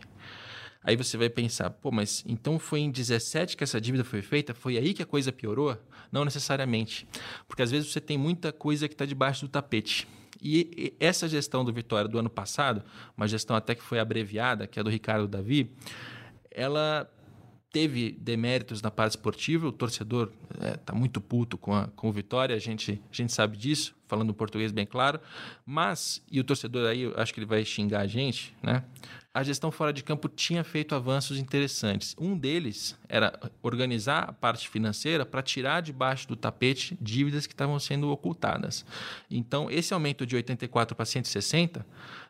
[0.84, 4.52] Aí você vai pensar, pô, mas então foi em 17 que essa dívida foi feita?
[4.52, 5.78] Foi aí que a coisa piorou?
[6.10, 7.06] Não necessariamente.
[7.48, 10.06] Porque às vezes você tem muita coisa que está debaixo do tapete.
[10.42, 12.82] E essa gestão do Vitória do ano passado,
[13.16, 15.70] uma gestão até que foi abreviada, que é do Ricardo Davi,
[16.50, 17.08] ela
[17.72, 22.10] teve deméritos na parte esportiva, o torcedor está é, tá muito puto com, a, com
[22.10, 25.18] o Vitória, a gente, a gente sabe disso, falando português bem claro,
[25.64, 28.84] mas, e o torcedor aí, acho que ele vai xingar a gente, né?
[29.34, 32.14] A gestão fora de campo tinha feito avanços interessantes.
[32.20, 37.78] Um deles era organizar a parte financeira para tirar debaixo do tapete dívidas que estavam
[37.78, 38.84] sendo ocultadas.
[39.30, 41.86] Então, esse aumento de 84 para 160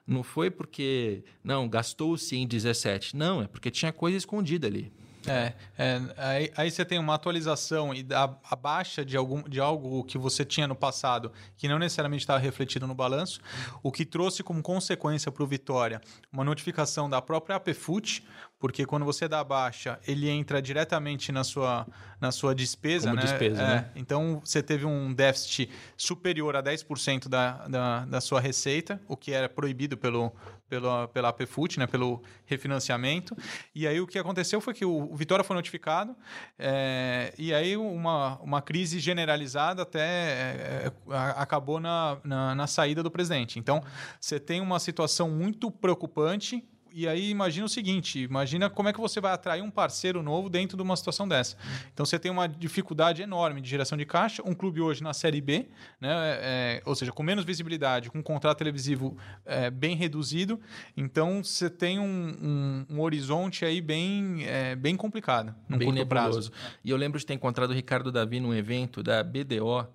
[0.06, 3.16] não foi porque, não, gastou-se em 17.
[3.16, 4.92] Não, é porque tinha coisa escondida ali.
[5.26, 9.60] É, é aí, aí, você tem uma atualização e a, a, baixa de, algum, de
[9.60, 13.40] algo que você tinha no passado que não necessariamente estava refletido no balanço,
[13.82, 16.00] o que trouxe como consequência para o Vitória
[16.32, 18.24] uma notificação da própria APFUT,
[18.62, 21.84] porque quando você dá baixa, ele entra diretamente na sua,
[22.20, 23.08] na sua despesa.
[23.08, 23.22] Como né?
[23.22, 23.90] despesa, é, né?
[23.96, 29.32] Então, você teve um déficit superior a 10% da, da, da sua receita, o que
[29.32, 30.32] era proibido pelo,
[30.68, 31.88] pelo, pela APFUT, né?
[31.88, 33.36] pelo refinanciamento.
[33.74, 36.14] E aí, o que aconteceu foi que o, o Vitória foi notificado,
[36.56, 40.92] é, e aí uma, uma crise generalizada até é,
[41.34, 43.58] acabou na, na, na saída do presidente.
[43.58, 43.82] Então,
[44.20, 46.64] você tem uma situação muito preocupante
[46.94, 50.48] e aí imagina o seguinte: imagina como é que você vai atrair um parceiro novo
[50.48, 51.56] dentro de uma situação dessa.
[51.92, 54.42] Então você tem uma dificuldade enorme de geração de caixa.
[54.44, 55.68] Um clube hoje na Série B,
[56.00, 60.60] né, é, ou seja, com menos visibilidade, com um contrato televisivo é, bem reduzido.
[60.96, 65.98] Então você tem um, um, um horizonte aí bem, é, bem complicado, num bem curto
[65.98, 66.50] nebuloso.
[66.50, 66.78] prazo.
[66.84, 69.86] E eu lembro de ter encontrado o Ricardo Davi num evento da BDO.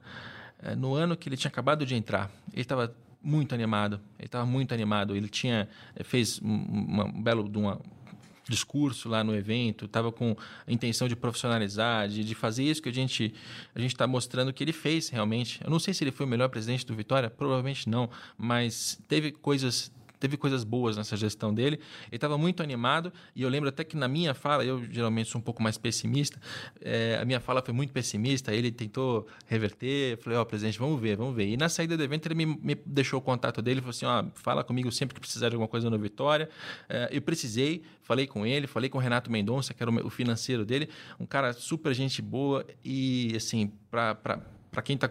[0.60, 2.94] É, no ano que ele tinha acabado de entrar, ele estava
[3.28, 4.00] muito animado.
[4.18, 5.16] Ele estava muito animado.
[5.16, 7.80] Ele tinha eh, fez um belo de uma
[8.50, 10.34] discurso lá no evento, estava com
[10.66, 13.34] a intenção de profissionalizar, de, de fazer isso que a gente
[13.76, 15.60] a gente está mostrando que ele fez realmente.
[15.62, 19.34] Eu não sei se ele foi o melhor presidente do Vitória, provavelmente não, mas teve
[19.34, 21.80] coisas teve coisas boas nessa gestão dele.
[22.08, 25.40] Ele estava muito animado e eu lembro até que na minha fala, eu geralmente sou
[25.40, 26.40] um pouco mais pessimista,
[26.82, 28.54] é, a minha fala foi muito pessimista.
[28.54, 30.18] Ele tentou reverter.
[30.18, 31.48] Falei: Ó, oh, presidente, vamos ver, vamos ver.
[31.48, 34.24] E na saída do evento, ele me, me deixou o contato dele, falou assim: Ó,
[34.24, 36.50] oh, fala comigo sempre que precisar de alguma coisa no Vitória.
[36.90, 40.66] É, eu precisei, falei com ele, falei com o Renato Mendonça, que era o financeiro
[40.66, 40.90] dele,
[41.20, 45.10] um cara super gente boa e, assim, para quem está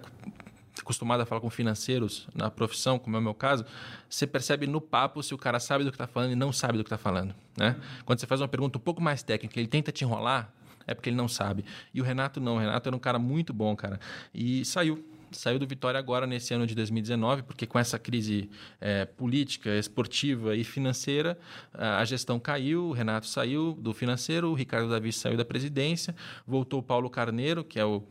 [0.81, 3.65] acostumado a falar com financeiros na profissão, como é o meu caso,
[4.09, 6.79] você percebe no papo se o cara sabe do que está falando e não sabe
[6.79, 7.35] do que está falando.
[7.57, 7.77] Né?
[8.05, 10.53] Quando você faz uma pergunta um pouco mais técnica, ele tenta te enrolar,
[10.87, 11.65] é porque ele não sabe.
[11.93, 12.57] E o Renato não.
[12.57, 13.99] O Renato era um cara muito bom, cara.
[14.33, 15.05] E saiu.
[15.33, 18.49] Saiu do Vitória agora nesse ano de 2019, porque com essa crise
[18.81, 21.37] é, política, esportiva e financeira,
[21.75, 26.15] a gestão caiu, o Renato saiu do financeiro, o Ricardo Davi saiu da presidência,
[26.47, 28.05] voltou o Paulo Carneiro, que é o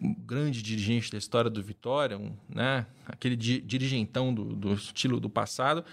[0.00, 5.20] um grande dirigente da história do Vitória, um, né, aquele di dirigentão do, do, estilo
[5.20, 5.84] do passado.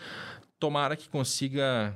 [0.59, 1.95] Tomara que consiga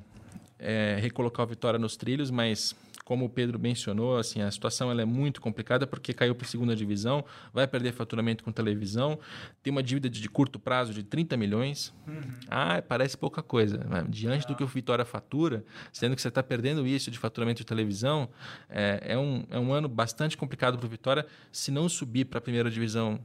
[0.59, 2.75] é, recolocar o Vitória nos trilhos, mas
[3.11, 6.49] como o Pedro mencionou, assim, a situação ela é muito complicada porque caiu para a
[6.49, 9.19] segunda divisão, vai perder faturamento com televisão,
[9.61, 11.93] tem uma dívida de curto prazo de 30 milhões.
[12.07, 12.21] Uhum.
[12.47, 13.85] Ah, parece pouca coisa.
[13.89, 17.57] Mas diante do que o Vitória fatura, sendo que você está perdendo isso de faturamento
[17.57, 18.29] de televisão,
[18.69, 21.25] é, é, um, é um ano bastante complicado para o Vitória.
[21.51, 23.19] Se não subir para a primeira divisão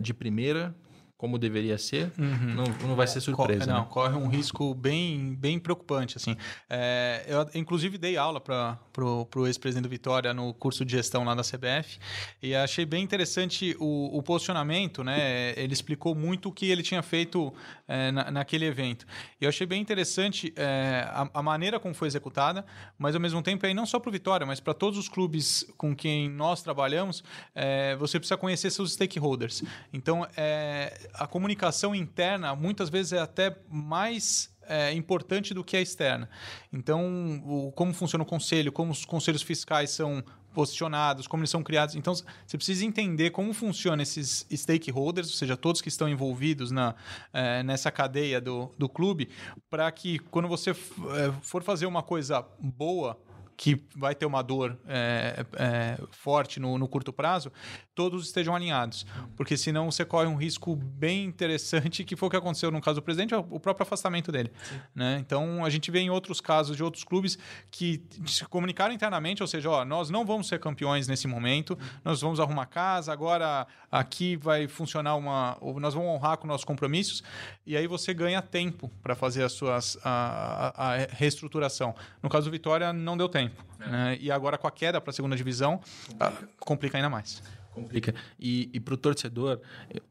[0.00, 0.72] de primeira,
[1.22, 2.52] como deveria ser, uhum.
[2.52, 3.64] não, não vai ser surpresa.
[3.64, 3.86] Não, né?
[3.88, 6.16] corre um risco bem, bem preocupante.
[6.16, 6.36] assim.
[6.68, 8.76] É, eu, inclusive, dei aula para
[9.36, 12.00] o ex-presidente do Vitória no curso de gestão lá da CBF
[12.42, 15.04] e achei bem interessante o, o posicionamento.
[15.04, 15.54] Né?
[15.56, 17.54] Ele explicou muito o que ele tinha feito
[17.86, 19.06] é, na, naquele evento.
[19.40, 22.66] E eu achei bem interessante é, a, a, maneira como foi executada,
[22.98, 25.64] mas, ao mesmo tempo, aí, não só para o Vitória, mas para todos os clubes
[25.76, 27.22] com quem nós trabalhamos,
[27.54, 29.62] é, você precisa conhecer seus stakeholders.
[29.92, 35.80] Então, é, a comunicação interna muitas vezes é até mais é, importante do que a
[35.80, 36.28] externa.
[36.72, 41.62] Então, o, como funciona o conselho, como os conselhos fiscais são posicionados, como eles são
[41.62, 41.94] criados.
[41.94, 46.94] Então, você precisa entender como funcionam esses stakeholders, ou seja, todos que estão envolvidos na,
[47.32, 49.30] é, nessa cadeia do, do clube,
[49.70, 50.74] para que quando você é,
[51.42, 53.18] for fazer uma coisa boa
[53.62, 57.52] que vai ter uma dor é, é, forte no, no, curto prazo,
[57.94, 59.06] todos estejam alinhados.
[59.36, 62.96] Porque senão você corre um risco bem interessante, que foi o que aconteceu no caso
[62.96, 64.50] do presidente, o próprio afastamento dele.
[64.92, 65.18] Né?
[65.20, 67.38] Então, a gente vê em outros casos de outros clubes
[67.70, 72.20] que se comunicaram internamente, ou seja, ó, nós não vamos ser campeões nesse momento, nós
[72.20, 75.56] vamos arrumar casa, agora aqui vai funcionar uma...
[75.76, 77.22] Nós vamos honrar com nossos compromissos,
[77.64, 81.94] e aí você ganha tempo para fazer as suas, a, a, a reestruturação.
[82.20, 83.51] No caso do Vitória, não deu tempo.
[83.80, 83.90] É.
[83.90, 84.18] Né?
[84.20, 85.80] E agora com a queda para a segunda divisão,
[86.18, 86.48] complica.
[86.58, 87.42] complica ainda mais.
[87.74, 88.14] Complica.
[88.38, 89.60] E, e para o torcedor,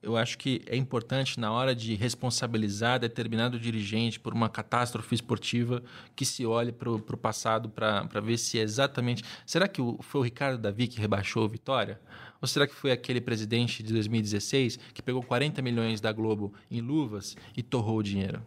[0.02, 5.84] eu acho que é importante, na hora de responsabilizar determinado dirigente por uma catástrofe esportiva,
[6.16, 9.24] que se olhe para o passado para ver se é exatamente.
[9.46, 12.02] Será que o, foi o Ricardo Davi que rebaixou o Vitória?
[12.42, 16.82] Ou será que foi aquele presidente de 2016 que pegou 40 milhões da Globo em
[16.82, 18.42] luvas e torrou o dinheiro?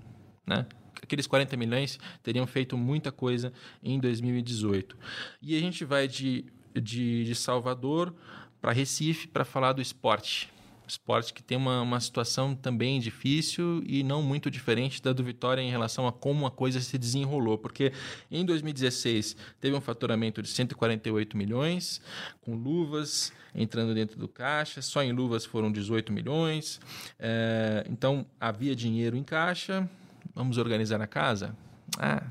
[0.44, 0.66] Né?
[1.04, 3.52] Aqueles 40 milhões teriam feito muita coisa
[3.82, 4.96] em 2018.
[5.40, 6.44] E a gente vai de,
[6.74, 8.14] de, de Salvador
[8.60, 10.52] para Recife para falar do esporte.
[10.86, 15.62] Esporte que tem uma, uma situação também difícil e não muito diferente da do Vitória
[15.62, 17.56] em relação a como a coisa se desenrolou.
[17.56, 17.92] Porque
[18.30, 22.02] em 2016 teve um faturamento de 148 milhões,
[22.42, 26.80] com luvas entrando dentro do caixa, só em luvas foram 18 milhões.
[27.18, 29.88] É, então havia dinheiro em caixa.
[30.34, 31.56] Vamos organizar a casa?
[31.98, 32.22] Ah,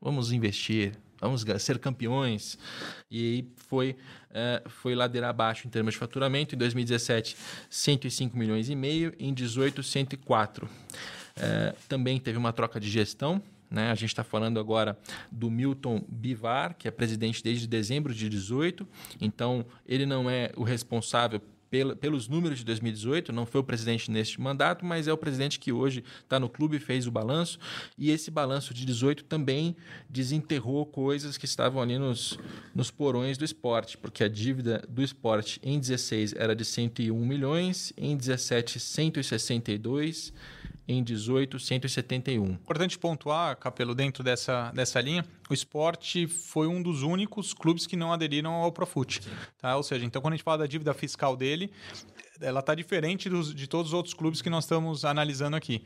[0.00, 2.58] vamos investir vamos ser campeões.
[3.10, 3.96] E aí foi,
[4.30, 6.54] uh, foi ladeira abaixo em termos de faturamento.
[6.54, 7.36] Em 2017,
[7.68, 9.12] 105 milhões e meio.
[9.18, 10.66] Em 2018, 104.
[10.66, 10.70] Uh,
[11.88, 13.42] também teve uma troca de gestão.
[13.70, 13.90] Né?
[13.90, 14.98] A gente está falando agora
[15.30, 18.88] do Milton Bivar, que é presidente desde dezembro de 2018.
[19.20, 21.40] Então, ele não é o responsável
[22.00, 25.72] pelos números de 2018, não foi o presidente neste mandato, mas é o presidente que
[25.72, 27.58] hoje está no clube, fez o balanço,
[27.96, 29.76] e esse balanço de 18 também
[30.08, 32.38] desenterrou coisas que estavam ali nos,
[32.74, 37.92] nos porões do esporte, porque a dívida do esporte em 16 era de 101 milhões,
[37.96, 40.32] em 17, 162
[40.88, 42.44] em 18, 171.
[42.52, 47.94] Importante pontuar, Capelo, dentro dessa, dessa linha, o esporte foi um dos únicos clubes que
[47.94, 49.20] não aderiram ao Profut.
[49.58, 49.76] Tá?
[49.76, 51.70] Ou seja, então quando a gente fala da dívida fiscal dele,
[52.40, 55.84] ela está diferente dos, de todos os outros clubes que nós estamos analisando aqui.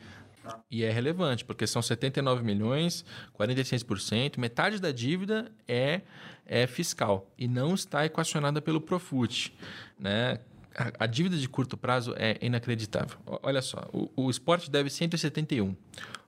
[0.71, 3.05] E é relevante, porque são 79 milhões,
[3.39, 6.03] 46%, metade da dívida é,
[6.47, 9.53] é fiscal e não está equacionada pelo Profut.
[9.99, 10.39] Né?
[10.77, 13.19] A, a, dívida de curto prazo é inacreditável.
[13.43, 15.77] Olha só, o, o esporte deve 171,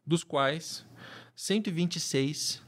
[0.07, 0.87] dos quais
[1.35, 2.63] 126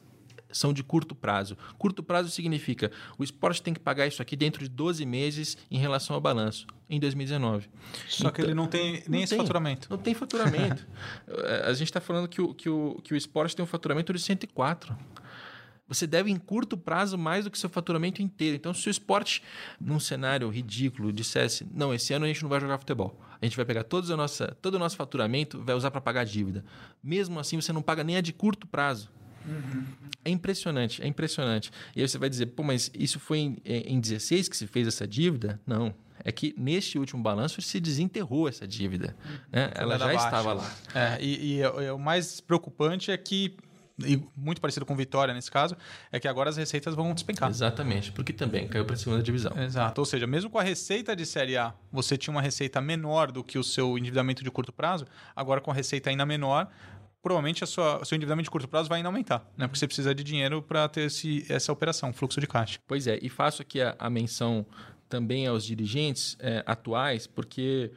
[0.50, 1.56] são de curto prazo.
[1.78, 5.78] Curto prazo significa o esporte tem que pagar isso aqui dentro de 12 meses em
[5.78, 7.68] relação ao balanço, em 2019.
[8.08, 9.88] Só então, que ele não tem nem esse tem, faturamento.
[9.90, 10.86] Não tem faturamento.
[11.64, 14.20] a gente está falando que o, que, o, que o esporte tem um faturamento de
[14.20, 14.96] 104
[15.88, 18.56] você deve em curto prazo mais do que seu faturamento inteiro.
[18.56, 19.42] Então, se o esporte,
[19.80, 23.56] num cenário ridículo, dissesse: não, esse ano a gente não vai jogar futebol, a gente
[23.56, 26.64] vai pegar todos a nossa, todo o nosso faturamento, vai usar para pagar a dívida.
[27.02, 29.10] Mesmo assim, você não paga nem a de curto prazo.
[29.46, 29.84] Uhum.
[30.24, 31.70] É impressionante, é impressionante.
[31.94, 34.88] E aí você vai dizer, pô, mas isso foi em, em 16 que se fez
[34.88, 35.60] essa dívida?
[35.64, 35.94] Não.
[36.24, 39.14] É que neste último balanço se desenterrou essa dívida.
[39.52, 39.70] Né?
[39.76, 40.76] Ela já estava lá.
[40.92, 43.56] É, e, e, e o mais preocupante é que
[44.04, 45.76] e muito parecido com Vitória nesse caso,
[46.12, 47.48] é que agora as receitas vão despencar.
[47.48, 49.52] Exatamente, porque também caiu para a segunda divisão.
[49.58, 53.32] Exato, ou seja, mesmo com a receita de Série A, você tinha uma receita menor
[53.32, 56.68] do que o seu endividamento de curto prazo, agora com a receita ainda menor,
[57.22, 59.66] provavelmente a sua, o seu endividamento de curto prazo vai ainda aumentar, né?
[59.66, 62.78] porque você precisa de dinheiro para ter esse, essa operação, fluxo de caixa.
[62.86, 64.66] Pois é, e faço aqui a, a menção
[65.08, 67.90] também aos dirigentes é, atuais, porque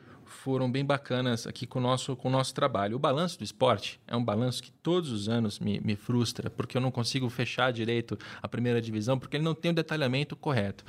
[0.44, 2.96] foram bem bacanas aqui com o nosso, com o nosso trabalho.
[2.96, 6.78] O balanço do esporte é um balanço que todos os anos me, me frustra, porque
[6.78, 10.86] eu não consigo fechar direito a primeira divisão, porque ele não tem o detalhamento correto.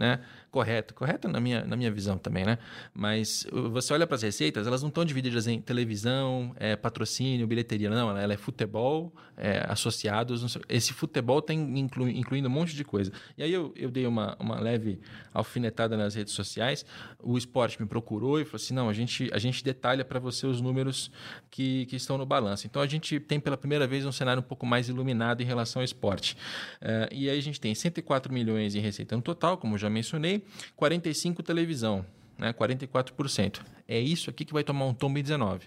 [0.00, 0.18] Né?
[0.50, 0.94] correto.
[0.94, 2.58] Correto na minha, na minha visão também, né?
[2.92, 7.88] Mas você olha para as receitas, elas não estão divididas em televisão, é, patrocínio, bilheteria.
[7.88, 10.58] Não, ela é futebol, é, associados.
[10.68, 13.12] Esse futebol tem inclu, incluindo um monte de coisa.
[13.38, 15.00] E aí eu, eu dei uma, uma leve
[15.32, 16.84] alfinetada nas redes sociais.
[17.18, 20.46] O esporte me procurou e falou assim: não, a gente, a gente detalha para você
[20.46, 21.10] os números
[21.50, 22.66] que, que estão no balanço.
[22.66, 25.80] Então a gente tem pela primeira vez um cenário um pouco mais iluminado em relação
[25.80, 26.36] ao esporte.
[26.80, 30.44] É, e aí a gente tem 104 milhões em receita no total, como já mencionei.
[30.76, 32.04] 45 televisão,
[32.38, 32.52] né?
[32.52, 33.60] 44%.
[33.86, 35.66] É isso aqui que vai tomar um tombo em 19.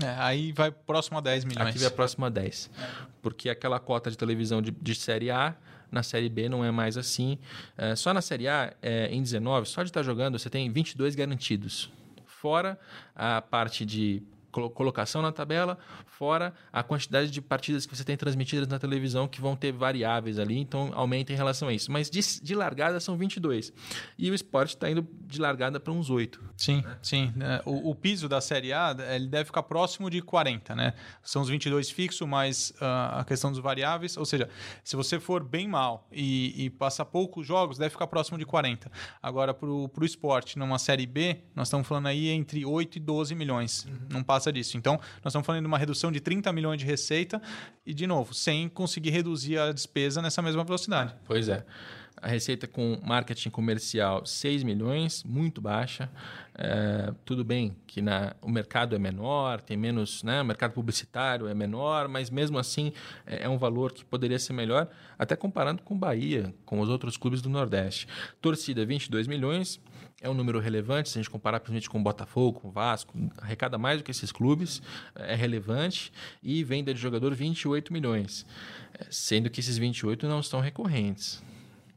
[0.00, 1.68] É, aí vai próximo a 10 milhões.
[1.68, 2.70] Aqui vai próximo a 10.
[3.20, 5.56] Porque aquela cota de televisão de, de Série A,
[5.90, 7.38] na Série B não é mais assim.
[7.76, 11.14] É, só na Série A, é, em 19, só de estar jogando, você tem 22
[11.14, 11.90] garantidos.
[12.24, 12.78] Fora
[13.14, 18.68] a parte de colocação na tabela, fora a quantidade de partidas que você tem transmitidas
[18.68, 21.90] na televisão, que vão ter variáveis ali, então aumenta em relação a isso.
[21.90, 23.72] Mas de, de largada são 22.
[24.18, 26.42] E o esporte está indo de largada para uns 8.
[26.56, 26.98] Sim, né?
[27.02, 27.32] sim.
[27.40, 30.94] É, o, o, piso da Série A ele deve ficar próximo de 40, né?
[31.22, 34.16] São os 22 fixos, mais uh, a questão dos variáveis.
[34.16, 34.48] Ou seja,
[34.82, 38.90] se você for bem mal e, e passar poucos jogos, deve ficar próximo de 40.
[39.22, 43.34] Agora, para o esporte, numa Série B, nós estamos falando aí entre 8 e 12
[43.34, 43.84] milhões.
[43.84, 43.98] Uhum.
[44.10, 44.76] Não passa passa disso.
[44.76, 47.40] Então, nós estamos falando de uma redução de 30 milhões de receita
[47.84, 51.14] e, de novo, sem conseguir reduzir a despesa nessa mesma velocidade.
[51.26, 51.64] Pois é.
[52.16, 56.10] A receita com marketing comercial, 6 milhões, muito baixa.
[56.54, 61.48] É, tudo bem que na, o mercado é menor, tem menos, né, o mercado publicitário
[61.48, 62.92] é menor, mas mesmo assim
[63.24, 64.88] é, é um valor que poderia ser melhor,
[65.18, 68.06] até comparando com Bahia, com os outros clubes do Nordeste.
[68.42, 69.80] Torcida, 22 milhões,
[70.20, 73.16] é um número relevante, se a gente comparar principalmente com o Botafogo, com o Vasco,
[73.38, 74.82] arrecada mais do que esses clubes,
[75.14, 76.12] é relevante,
[76.42, 78.46] e venda de jogador 28 milhões,
[78.98, 81.42] é, sendo que esses 28 não estão recorrentes.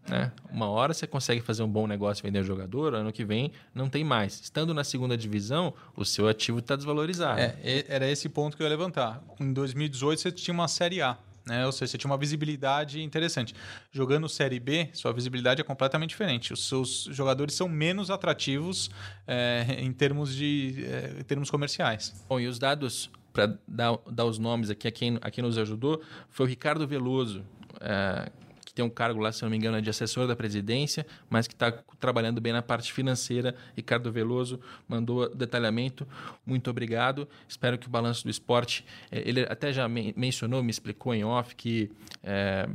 [0.07, 0.32] Né?
[0.49, 3.89] Uma hora você consegue fazer um bom negócio e vender jogador, ano que vem não
[3.89, 4.39] tem mais.
[4.41, 7.39] Estando na segunda divisão, o seu ativo está desvalorizado.
[7.39, 9.21] É, era esse ponto que eu ia levantar.
[9.39, 11.17] Em 2018 você tinha uma Série A.
[11.45, 11.65] Né?
[11.65, 13.53] Ou seja, você tinha uma visibilidade interessante.
[13.91, 16.53] Jogando Série B, sua visibilidade é completamente diferente.
[16.53, 18.89] Os seus jogadores são menos atrativos
[19.27, 22.25] é, em, termos de, é, em termos comerciais.
[22.29, 25.57] Bom, e os dados, para dar, dar os nomes aqui a quem, a quem nos
[25.57, 27.43] ajudou, foi o Ricardo Veloso,
[27.81, 28.31] é,
[28.74, 31.47] que tem um cargo lá, se não me engano, é de assessor da presidência, mas
[31.47, 33.55] que está trabalhando bem na parte financeira.
[33.78, 36.07] Ricardo Veloso mandou detalhamento.
[36.43, 37.28] Muito obrigado.
[37.47, 38.84] Espero que o balanço do esporte.
[39.11, 41.91] Eh, ele até já mencionou, me explicou em off que.
[42.24, 42.67] É,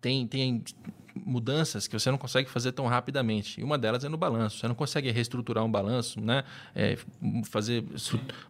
[0.00, 0.62] tem, tem
[1.24, 3.60] mudanças que você não consegue fazer tão rapidamente.
[3.60, 4.58] E uma delas é no balanço.
[4.58, 6.44] Você não consegue reestruturar um balanço, né?
[6.74, 6.96] É,
[7.44, 7.84] fazer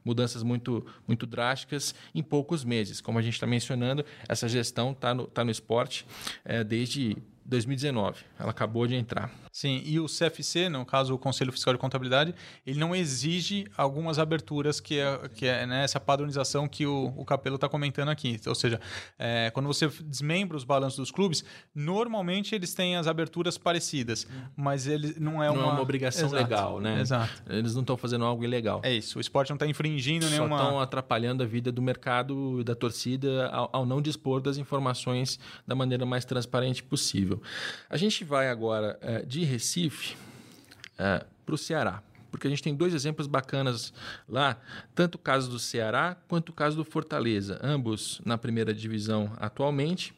[0.04, 3.00] mudanças muito, muito drásticas em poucos meses.
[3.00, 6.06] Como a gente está mencionando, essa gestão está no, tá no esporte
[6.44, 8.24] é, desde 2019.
[8.38, 9.30] Ela acabou de entrar.
[9.52, 12.34] Sim, e o CFC, no caso o Conselho Fiscal de Contabilidade,
[12.66, 17.24] ele não exige algumas aberturas que é, que é né, essa padronização que o, o
[17.24, 18.40] Capelo está comentando aqui.
[18.46, 18.80] Ou seja,
[19.18, 21.44] é, quando você desmembra os balanços dos clubes,
[21.74, 24.26] normalmente eles têm as aberturas parecidas,
[24.56, 25.62] mas ele não é não uma...
[25.62, 26.42] é uma obrigação Exato.
[26.42, 27.00] legal, né?
[27.00, 27.42] Exato.
[27.48, 28.80] Eles não estão fazendo algo ilegal.
[28.84, 30.58] É isso, o esporte não está infringindo Só nenhuma...
[30.58, 34.58] Só estão atrapalhando a vida do mercado e da torcida ao, ao não dispor das
[34.58, 37.42] informações da maneira mais transparente possível.
[37.88, 40.16] A gente vai agora é, de Recife
[40.98, 43.92] é, para o Ceará porque a gente tem dois exemplos bacanas
[44.28, 44.56] lá,
[44.94, 50.14] tanto o caso do Ceará quanto o caso do Fortaleza, ambos na primeira divisão atualmente.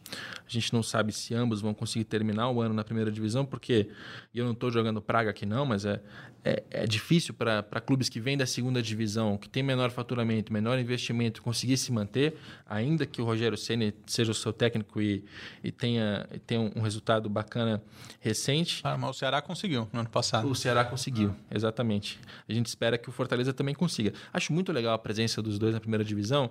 [0.46, 3.88] A gente não sabe se ambos vão conseguir terminar o ano na primeira divisão, porque
[4.34, 6.00] eu não estou jogando praga aqui não, mas é,
[6.44, 10.78] é, é difícil para clubes que vêm da segunda divisão, que tem menor faturamento, menor
[10.78, 12.36] investimento, conseguir se manter,
[12.66, 15.24] ainda que o Rogério Ceni seja o seu técnico e,
[15.62, 17.82] e tenha, tenha um resultado bacana
[18.20, 18.80] recente.
[18.82, 20.48] Ah, mas o Ceará conseguiu no ano passado.
[20.48, 22.18] O Ceará conseguiu, exatamente.
[22.48, 24.12] A gente espera que o Fortaleza também consiga.
[24.32, 26.50] Acho muito legal a presença dos dois na primeira divisão,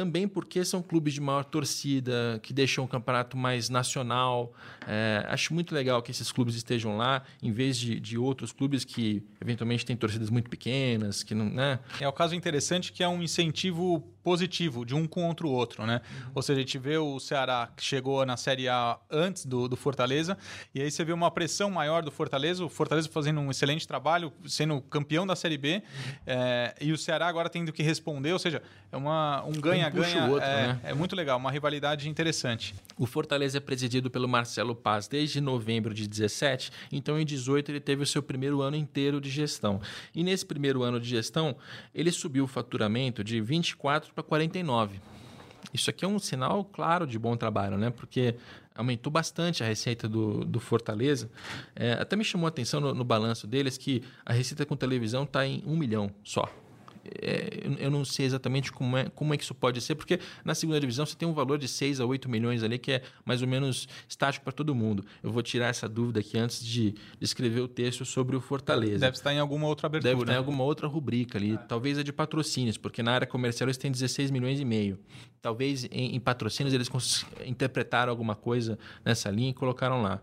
[0.00, 4.50] também porque são clubes de maior torcida, que deixam o campeonato mais nacional.
[4.88, 8.82] É, acho muito legal que esses clubes estejam lá, em vez de, de outros clubes
[8.82, 11.50] que eventualmente têm torcidas muito pequenas, que não.
[11.50, 11.78] Né?
[12.00, 16.00] É o caso interessante que é um incentivo positivo de um contra o outro, né?
[16.04, 16.30] Uhum.
[16.36, 19.76] Ou seja, a gente vê o Ceará que chegou na Série A antes do, do
[19.76, 20.36] Fortaleza,
[20.74, 24.32] e aí você vê uma pressão maior do Fortaleza, o Fortaleza fazendo um excelente trabalho,
[24.46, 26.12] sendo campeão da Série B, uhum.
[26.26, 28.62] é, e o Ceará agora tendo que responder, ou seja,
[28.92, 30.24] é uma, um ganha-ganha.
[30.24, 30.80] Um é, né?
[30.84, 32.74] é muito legal, uma rivalidade interessante.
[32.98, 37.80] O Fortaleza é presidido pelo Marcelo Paz desde novembro de 17, então em 18 ele
[37.80, 39.80] teve o seu primeiro ano inteiro de gestão.
[40.14, 41.56] E nesse primeiro ano de gestão,
[41.94, 45.00] ele subiu o faturamento de 24 para 49.
[45.72, 47.90] Isso aqui é um sinal claro de bom trabalho, né?
[47.90, 48.34] Porque
[48.74, 51.30] aumentou bastante a receita do, do Fortaleza.
[51.76, 55.24] É, até me chamou a atenção no, no balanço deles que a receita com televisão
[55.24, 56.48] está em um milhão só
[57.04, 60.54] é, eu não sei exatamente como é, como é que isso pode ser, porque na
[60.54, 63.42] segunda divisão você tem um valor de 6 a 8 milhões ali, que é mais
[63.42, 65.04] ou menos estático para todo mundo.
[65.22, 68.98] Eu vou tirar essa dúvida aqui antes de, escrever o texto sobre o Fortaleza.
[68.98, 70.12] Deve estar em alguma outra abertura.
[70.12, 73.66] Deve estar em alguma outra rubrica ali, talvez a de patrocínios, porque na área comercial
[73.66, 74.98] eles têm 16 milhões e meio.
[75.40, 76.90] Talvez em, em patrocínios eles
[77.46, 80.20] interpretaram alguma coisa nessa linha e colocaram lá.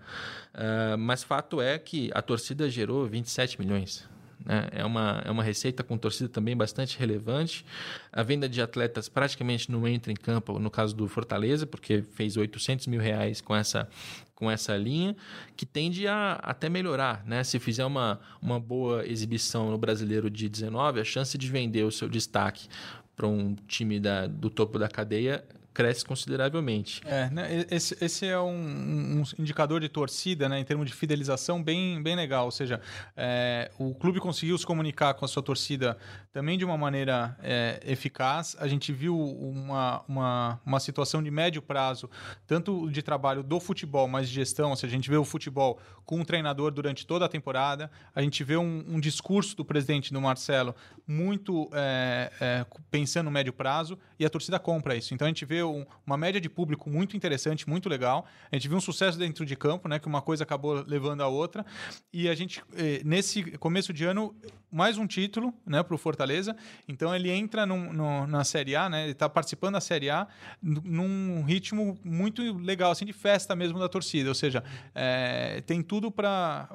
[0.54, 4.08] Uh, mas fato é que a torcida gerou 27 milhões.
[4.48, 4.70] Né?
[4.72, 7.66] É, uma, é uma receita com torcida também bastante relevante.
[8.12, 12.38] A venda de atletas praticamente não entra em campo no caso do Fortaleza, porque fez
[12.38, 13.90] 800 mil reais com essa,
[14.34, 15.16] com essa linha,
[15.58, 17.26] que tende a até melhorar.
[17.26, 17.44] Né?
[17.44, 21.92] Se fizer uma, uma boa exibição no Brasileiro de 19, a chance de vender o
[21.92, 22.70] seu destaque
[23.16, 25.44] para um time da, do topo da cadeia
[25.78, 27.04] cresce consideravelmente.
[27.06, 27.66] É, né?
[27.70, 32.16] esse, esse é um, um, indicador de torcida, né, em termos de fidelização, bem, bem
[32.16, 32.46] legal.
[32.46, 32.82] Ou seja,
[33.16, 35.96] é, o clube conseguiu se comunicar com a sua torcida
[36.34, 38.58] também de uma maneira é, eficaz.
[38.60, 42.10] A gente viu uma, uma, uma situação de médio prazo,
[42.48, 44.72] tanto de trabalho do futebol, mas de gestão.
[44.72, 47.92] Ou seja, a gente vê o futebol com o treinador durante toda a temporada.
[48.16, 50.74] A gente vê um, um discurso do presidente, do Marcelo,
[51.06, 55.14] muito é, é, pensando no médio prazo, e a torcida compra isso.
[55.14, 58.26] Então a gente vê um, uma média de público muito interessante, muito legal.
[58.52, 60.00] A gente viu um sucesso dentro de campo, né?
[60.00, 61.66] Que uma coisa acabou levando a outra.
[62.12, 64.36] E a gente, eh, nesse começo de ano,
[64.72, 66.56] mais um título né, para o Fortaleza.
[66.88, 69.04] Então ele entra num, no, na Série A, né?
[69.04, 70.28] Ele está participando da Série A
[70.62, 74.30] num ritmo muito legal, assim, de festa mesmo da torcida.
[74.30, 74.64] Ou seja,
[74.96, 76.68] é, tem tudo para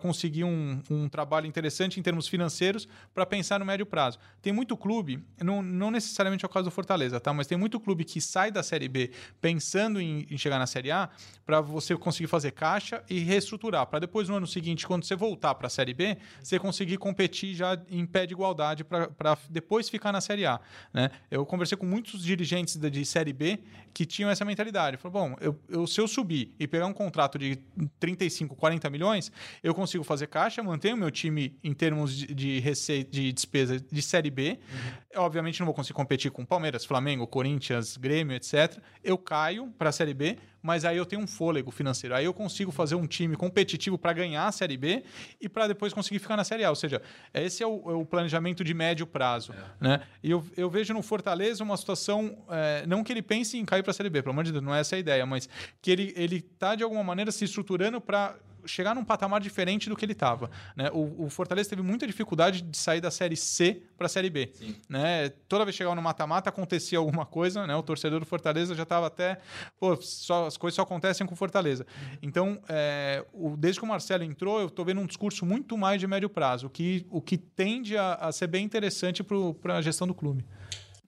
[0.00, 4.18] conseguir um, um trabalho interessante em termos financeiros para pensar no médio prazo.
[4.40, 7.32] Tem muito clube, não, não necessariamente é o caso do Fortaleza, tá?
[7.32, 10.90] Mas tem muito clube que sai da Série B pensando em, em chegar na Série
[10.90, 11.08] A
[11.44, 13.86] para você conseguir fazer caixa e reestruturar.
[13.86, 17.54] Para depois, no ano seguinte, quando você voltar para a Série B, você conseguir competir
[17.54, 20.60] já em pé de igualdade para depois ficar na Série A.
[20.92, 21.10] Né?
[21.30, 23.60] Eu conversei com muitos dirigentes de, de Série B
[23.92, 24.96] que tinham essa mentalidade.
[24.98, 27.56] Falaram, bom, eu, eu, se eu subir e pegar um contrato de
[27.98, 29.32] 35, 40 milhões,
[29.62, 33.80] eu consigo fazer caixa, mantenho o meu time em termos de, de receita, de despesa
[33.80, 34.58] de Série B.
[34.70, 35.22] Uhum.
[35.22, 38.76] Obviamente não vou conseguir competir com Palmeiras, Flamengo, Corinthians, Grêmio, etc.
[39.02, 42.14] Eu caio para a Série B, mas aí eu tenho um fôlego financeiro.
[42.14, 45.02] Aí eu consigo fazer um time competitivo para ganhar a Série B
[45.40, 46.68] e para depois conseguir ficar na Série A.
[46.68, 47.00] Ou seja,
[47.32, 49.54] esse é o, é o planejamento de médio prazo.
[49.54, 49.84] É.
[49.88, 50.02] Né?
[50.22, 53.82] E eu, eu, vejo no Fortaleza uma situação, é, não que ele pense em cair
[53.82, 55.48] para a Série B, pelo amor de Deus, não é essa a ideia, mas
[55.80, 58.36] que ele está, de alguma maneira, se estruturando para
[58.66, 60.50] chegar num patamar diferente do que ele estava.
[60.74, 60.90] Né?
[60.92, 64.52] O, o, Fortaleza teve muita dificuldade de sair da Série C para a Série B.
[64.88, 65.30] Né?
[65.48, 67.74] Toda vez que chegava no mata-mata acontecia alguma coisa, né?
[67.74, 69.38] o torcedor do Fortaleza já estava até.
[69.78, 71.86] Pô, só, as coisas só acontecem com o Fortaleza.
[72.22, 76.00] Então, é, o, desde que o Marcelo entrou, eu estou vendo um discurso muito mais
[76.00, 79.82] de médio prazo, o que, o que tende a, a ser bem interessante para a
[79.82, 80.44] gestão do clube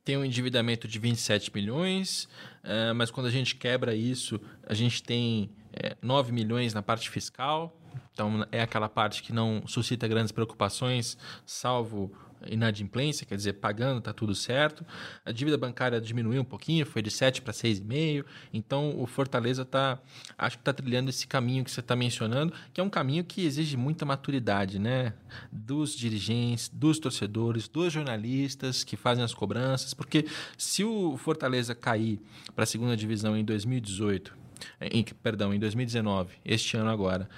[0.08, 2.26] tem um endividamento de 27 milhões,
[2.64, 5.50] uh, mas quando a gente quebra isso, a gente tem
[5.82, 7.74] é, 9 milhões na parte fiscal,
[8.12, 11.16] então é aquela parte que não suscita grandes preocupações,
[11.46, 12.12] salvo
[12.46, 14.84] inadimplência, quer dizer, pagando está tudo certo.
[15.24, 18.24] A dívida bancária diminuiu um pouquinho, foi de 7 para 6,5.
[18.52, 19.98] Então o Fortaleza está,
[20.36, 23.44] acho que está trilhando esse caminho que você está mencionando, que é um caminho que
[23.44, 25.14] exige muita maturidade, né?
[25.50, 30.26] Dos dirigentes, dos torcedores, dos jornalistas que fazem as cobranças, porque
[30.56, 32.20] se o Fortaleza cair
[32.54, 34.47] para a segunda divisão em 2018
[34.80, 37.28] em, perdão, em 2019, este ano agora,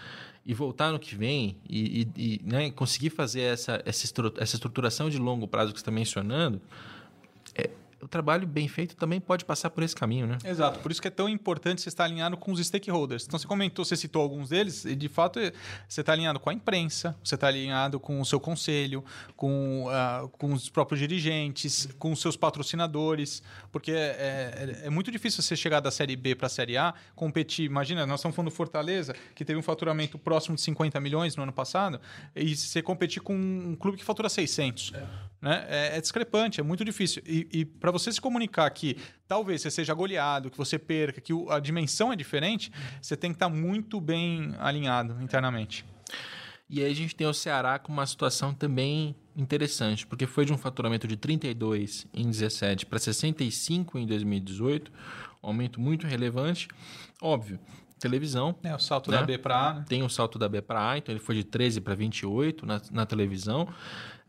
[0.45, 4.07] e voltar no que vem e, e, e né, conseguir fazer essa, essa,
[4.55, 6.61] estruturação de longo prazo que você está mencionando,
[8.03, 10.39] o trabalho bem feito também pode passar por esse caminho, né?
[10.45, 10.81] Exato.
[10.81, 13.27] Por isso que é tão importante você estar alinhado com os stakeholders.
[13.27, 15.39] Então, você comentou, você citou alguns deles, e de fato
[15.89, 19.05] você está alinhado com a imprensa, você está alinhado com o seu conselho,
[19.37, 25.11] com, uh, com os próprios dirigentes, com os seus patrocinadores, porque é, é, é muito
[25.11, 27.67] difícil você chegar da Série B para a Série A, competir.
[27.67, 31.43] Imagina, nós estamos falando do Fortaleza, que teve um faturamento próximo de 50 milhões no
[31.43, 32.01] ano passado,
[32.35, 34.93] e você competir com um clube que fatura 600.
[34.95, 35.31] É.
[35.41, 35.65] Né?
[35.69, 37.23] É, é, discrepante, é muito difícil.
[37.27, 41.33] E, e para você se comunicar que talvez você seja goleado, que você perca, que
[41.49, 42.71] a dimensão é diferente,
[43.01, 45.85] você tem que estar tá muito bem alinhado internamente.
[46.69, 50.53] E aí a gente tem o Ceará com uma situação também interessante, porque foi de
[50.53, 54.93] um faturamento de 32 em 17 para 65 em 2018,
[55.43, 56.69] um aumento muito relevante.
[57.21, 57.59] Óbvio,
[57.99, 58.55] televisão.
[58.63, 59.19] É, o salto né?
[59.19, 59.75] da B para A.
[59.75, 59.85] Né?
[59.89, 62.81] Tem o salto da B para A, então ele foi de 13 para 28 na,
[62.91, 63.69] na televisão.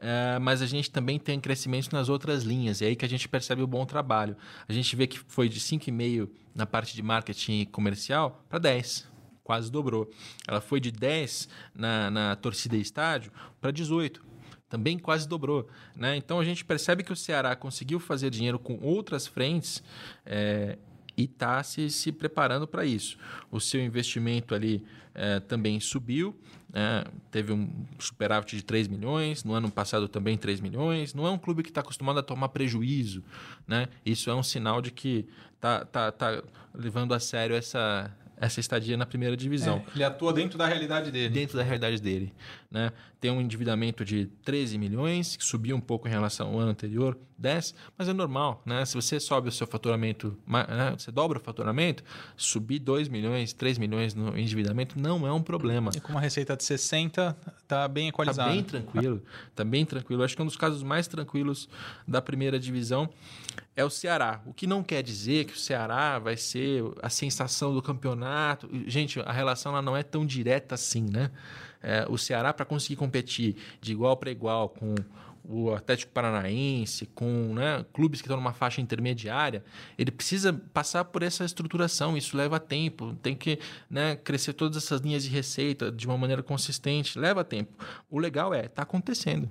[0.04, 3.08] É, mas a gente também tem crescimento nas outras linhas, e é aí que a
[3.08, 4.36] gente percebe o bom trabalho.
[4.68, 9.08] A gente vê que foi de 5,5 na parte de marketing comercial para 10,
[9.44, 10.10] quase dobrou.
[10.48, 13.32] Ela foi de 10 na, na torcida e estádio
[13.62, 14.32] para 18
[14.68, 15.68] também quase dobrou.
[15.94, 16.16] Né?
[16.16, 19.84] Então a gente percebe que o Ceará conseguiu fazer dinheiro com outras frentes
[20.26, 20.78] é,
[21.18, 23.18] e está se, se preparando para isso.
[23.50, 24.84] O seu investimento ali
[25.14, 26.36] é, também subiu,
[26.72, 27.04] né?
[27.30, 31.14] teve um superávit de 3 milhões, no ano passado também 3 milhões.
[31.14, 33.24] Não é um clube que está acostumado a tomar prejuízo.
[33.68, 33.88] Né?
[34.06, 36.44] Isso é um sinal de que está tá, tá
[36.74, 38.12] levando a sério essa,
[38.42, 39.84] essa estadia na primeira divisão.
[39.88, 41.30] É, ele atua dentro da realidade dele.
[41.30, 42.34] Dentro da realidade dele.
[42.72, 42.92] Né?
[43.20, 47.16] Tem um endividamento de 13 milhões, que subiu um pouco em relação ao ano anterior,
[47.38, 48.64] 10, mas é normal.
[48.66, 48.84] Né?
[48.84, 50.96] Se você sobe o seu faturamento, né?
[50.98, 52.04] você dobra o faturamento,
[52.36, 55.92] subir 2 milhões, 3 milhões no endividamento não é um problema.
[55.96, 58.50] E com uma receita de 60, está bem equalizado.
[58.50, 59.24] Está bem tranquilo.
[59.50, 60.24] Está bem tranquilo.
[60.24, 61.70] Acho que é um dos casos mais tranquilos
[62.08, 63.08] da primeira divisão
[63.76, 64.42] é o Ceará.
[64.46, 68.70] O que não quer dizer que o Ceará vai ser a sensação do campeonato.
[68.86, 71.32] Gente, a relação lá não é tão direta assim, né?
[71.82, 74.96] É, o Ceará, para conseguir competir de igual para igual com
[75.44, 79.64] o Atlético Paranaense, com né, clubes que estão numa faixa intermediária,
[79.98, 82.16] ele precisa passar por essa estruturação.
[82.16, 83.58] Isso leva tempo, tem que
[83.90, 87.74] né, crescer todas essas linhas de receita de uma maneira consistente, leva tempo.
[88.10, 89.50] O legal é, está acontecendo.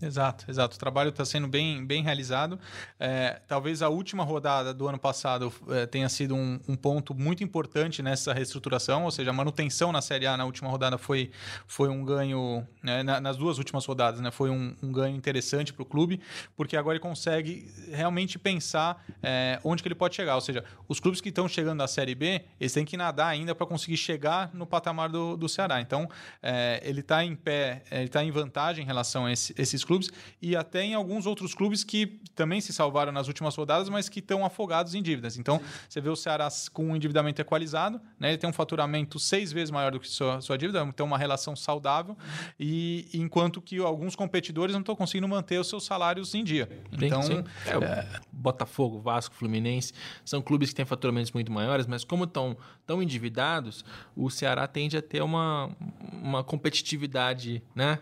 [0.00, 0.76] Exato, exato.
[0.76, 2.58] O trabalho está sendo bem, bem realizado.
[3.00, 7.42] É, talvez a última rodada do ano passado é, tenha sido um, um, ponto muito
[7.42, 11.32] importante nessa reestruturação, ou seja, a manutenção na Série A na última rodada foi,
[11.66, 15.72] foi um ganho, né, na, nas duas últimas rodadas, né, foi um, um ganho interessante
[15.72, 16.20] para o clube,
[16.56, 20.36] porque agora ele consegue realmente pensar é, onde que ele pode chegar.
[20.36, 23.52] Ou seja, os clubes que estão chegando à Série B, eles têm que nadar ainda
[23.52, 25.80] para conseguir chegar no patamar do, do Ceará.
[25.80, 26.08] Então,
[26.40, 30.10] é, ele está em pé, ele está em vantagem em relação a esse, esses clubes
[30.42, 34.18] e até em alguns outros clubes que também se salvaram nas últimas rodadas, mas que
[34.20, 35.38] estão afogados em dívidas.
[35.38, 35.64] Então, Sim.
[35.88, 38.28] você vê o Ceará com um endividamento equalizado, né?
[38.28, 41.56] ele tem um faturamento seis vezes maior do que sua, sua dívida, tem uma relação
[41.56, 42.16] saudável,
[42.60, 46.68] e enquanto que alguns competidores não estão conseguindo manter os seus salários em dia.
[46.92, 47.44] Então, Sim.
[47.66, 48.20] É, é...
[48.30, 49.92] Botafogo, Vasco, Fluminense
[50.24, 53.84] são clubes que têm faturamentos muito maiores, mas como estão tão endividados,
[54.14, 55.70] o Ceará tende a ter uma,
[56.12, 57.98] uma competitividade, né?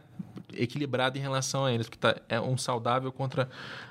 [0.53, 3.49] Equilibrado em relação a eles, porque tá, é um saudável contra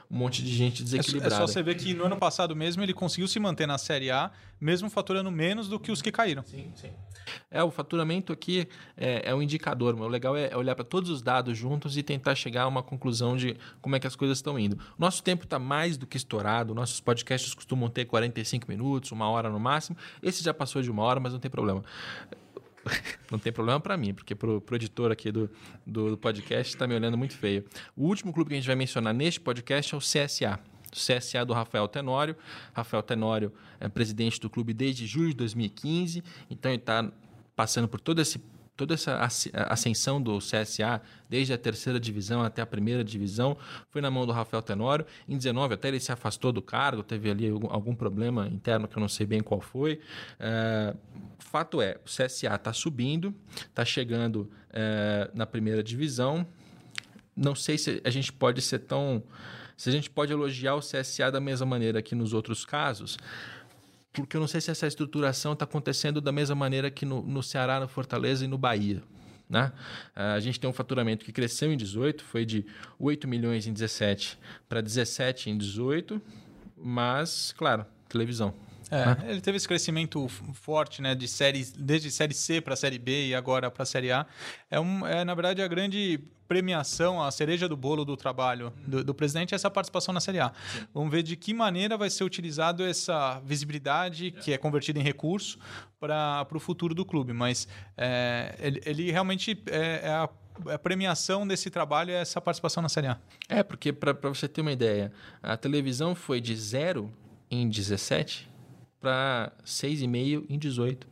[0.10, 1.36] um monte de gente desequilibrada.
[1.36, 3.78] É, é só você ver que no ano passado mesmo ele conseguiu se manter na
[3.78, 6.44] Série A, mesmo faturando menos do que os que caíram.
[6.44, 6.92] Sim, sim.
[7.50, 10.86] É, o faturamento aqui é, é um indicador, mas o legal é, é olhar para
[10.86, 14.16] todos os dados juntos e tentar chegar a uma conclusão de como é que as
[14.16, 14.78] coisas estão indo.
[14.98, 19.50] Nosso tempo está mais do que estourado, nossos podcasts costumam ter 45 minutos, uma hora
[19.50, 19.98] no máximo.
[20.22, 21.84] Esse já passou de uma hora, mas não tem problema.
[23.32, 25.50] não tem problema para mim, porque pro, pro editor aqui do,
[25.86, 27.66] do, do podcast está me olhando muito feio.
[27.96, 30.60] O último clube que a gente vai mencionar neste podcast é o CSA.
[30.92, 32.36] CSA do Rafael Tenório.
[32.74, 37.12] Rafael Tenório é presidente do clube desde julho de 2015, então ele está
[37.56, 38.40] passando por todo esse
[38.76, 39.20] toda essa
[39.68, 43.58] ascensão do CSA, desde a terceira divisão até a primeira divisão,
[43.90, 45.06] foi na mão do Rafael Tenório.
[45.28, 48.98] Em 19 até ele se afastou do cargo, teve ali algum, algum problema interno que
[48.98, 50.00] eu não sei bem qual foi.
[50.40, 50.94] É,
[51.40, 56.46] fato é, o CSA está subindo, está chegando é, na primeira divisão.
[57.36, 59.24] Não sei se a gente pode ser tão...
[59.78, 63.18] Se a gente pode elogiar o CSA da mesma maneira que nos outros casos,
[64.22, 67.44] porque eu não sei se essa estruturação está acontecendo da mesma maneira que no, no
[67.44, 69.02] Ceará, no Fortaleza e no Bahia.
[69.50, 69.72] Né?
[70.16, 72.66] A gente tem um faturamento que cresceu em 18, foi de
[73.00, 76.22] 8 milhões em 17 para 17 em 18,
[76.78, 78.54] mas, claro, televisão.
[78.92, 79.18] É, né?
[79.28, 83.36] Ele teve esse crescimento forte, né, de séries, desde série C para série B e
[83.36, 84.26] agora para série A.
[84.70, 89.04] É, um, é, na verdade, a grande premiação, a cereja do bolo do trabalho do,
[89.04, 90.52] do presidente é essa participação na Série A.
[90.72, 90.86] Sim.
[90.94, 95.58] Vamos ver de que maneira vai ser utilizado essa visibilidade, que é convertida em recurso,
[96.00, 97.34] para o futuro do clube.
[97.34, 97.68] Mas
[97.98, 100.30] é, ele, ele, realmente é, é a
[100.68, 103.18] a premiação desse trabalho é essa participação na Série A.
[103.50, 105.12] É, porque para você ter uma ideia,
[105.44, 107.12] a televisão foi de zero
[107.52, 108.48] em 17
[109.06, 111.08] para 6,5 em 18.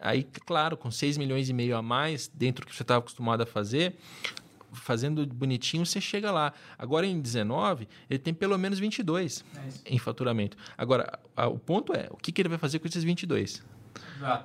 [0.00, 3.42] Aí, claro, com 6 milhões e meio a mais dentro do que você estava acostumado
[3.42, 3.94] a fazer,
[4.72, 6.52] fazendo bonitinho, você chega lá.
[6.76, 10.56] Agora, em 19, ele tem pelo menos 22 é em faturamento.
[10.76, 13.62] Agora, o ponto é, o que, que ele vai fazer com esses 22?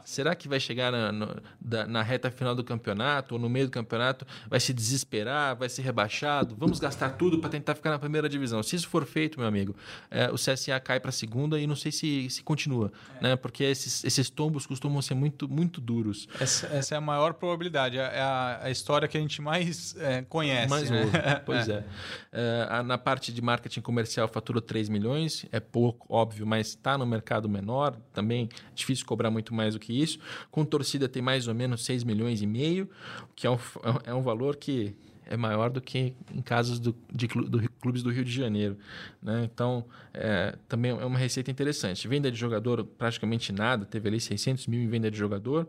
[0.04, 3.66] Será que vai chegar na, no, da, na, reta final do campeonato ou no meio
[3.66, 6.56] do campeonato, vai se desesperar, vai ser rebaixado?
[6.58, 8.62] Vamos gastar tudo para tentar ficar na primeira divisão.
[8.64, 9.76] Se isso for feito, meu amigo,
[10.10, 13.24] é, o CSA cai para a segunda e não sei se, se continua, é.
[13.24, 13.36] né?
[13.36, 16.28] porque esses, esses, tombos costumam ser muito, muito duros.
[16.40, 20.22] Essa, essa é a maior probabilidade, é a, a história que a gente mais é,
[20.24, 20.70] conhece.
[20.70, 21.02] Mais né?
[21.02, 21.16] ouve.
[21.46, 21.84] Pois é.
[22.32, 22.82] é.
[22.84, 27.48] na parte de marketing comercial, fatura 3 milhões, é pouco, óbvio, mas está no mercado
[27.48, 30.20] menor, também difícil cobrar muito mais do que isso.
[30.50, 32.90] Com torcida tem mais ou menos 6 milhões e meio,
[33.36, 33.58] que é um,
[34.06, 34.96] é um valor que
[35.28, 38.78] é maior do que em casos do, de do, clubes do Rio de Janeiro.
[39.22, 39.50] Né?
[39.52, 42.08] Então, é, também é uma receita interessante.
[42.08, 45.68] Venda de jogador, praticamente nada, teve ali 600 mil em venda de jogador.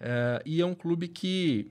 [0.00, 1.70] É, e é um clube que,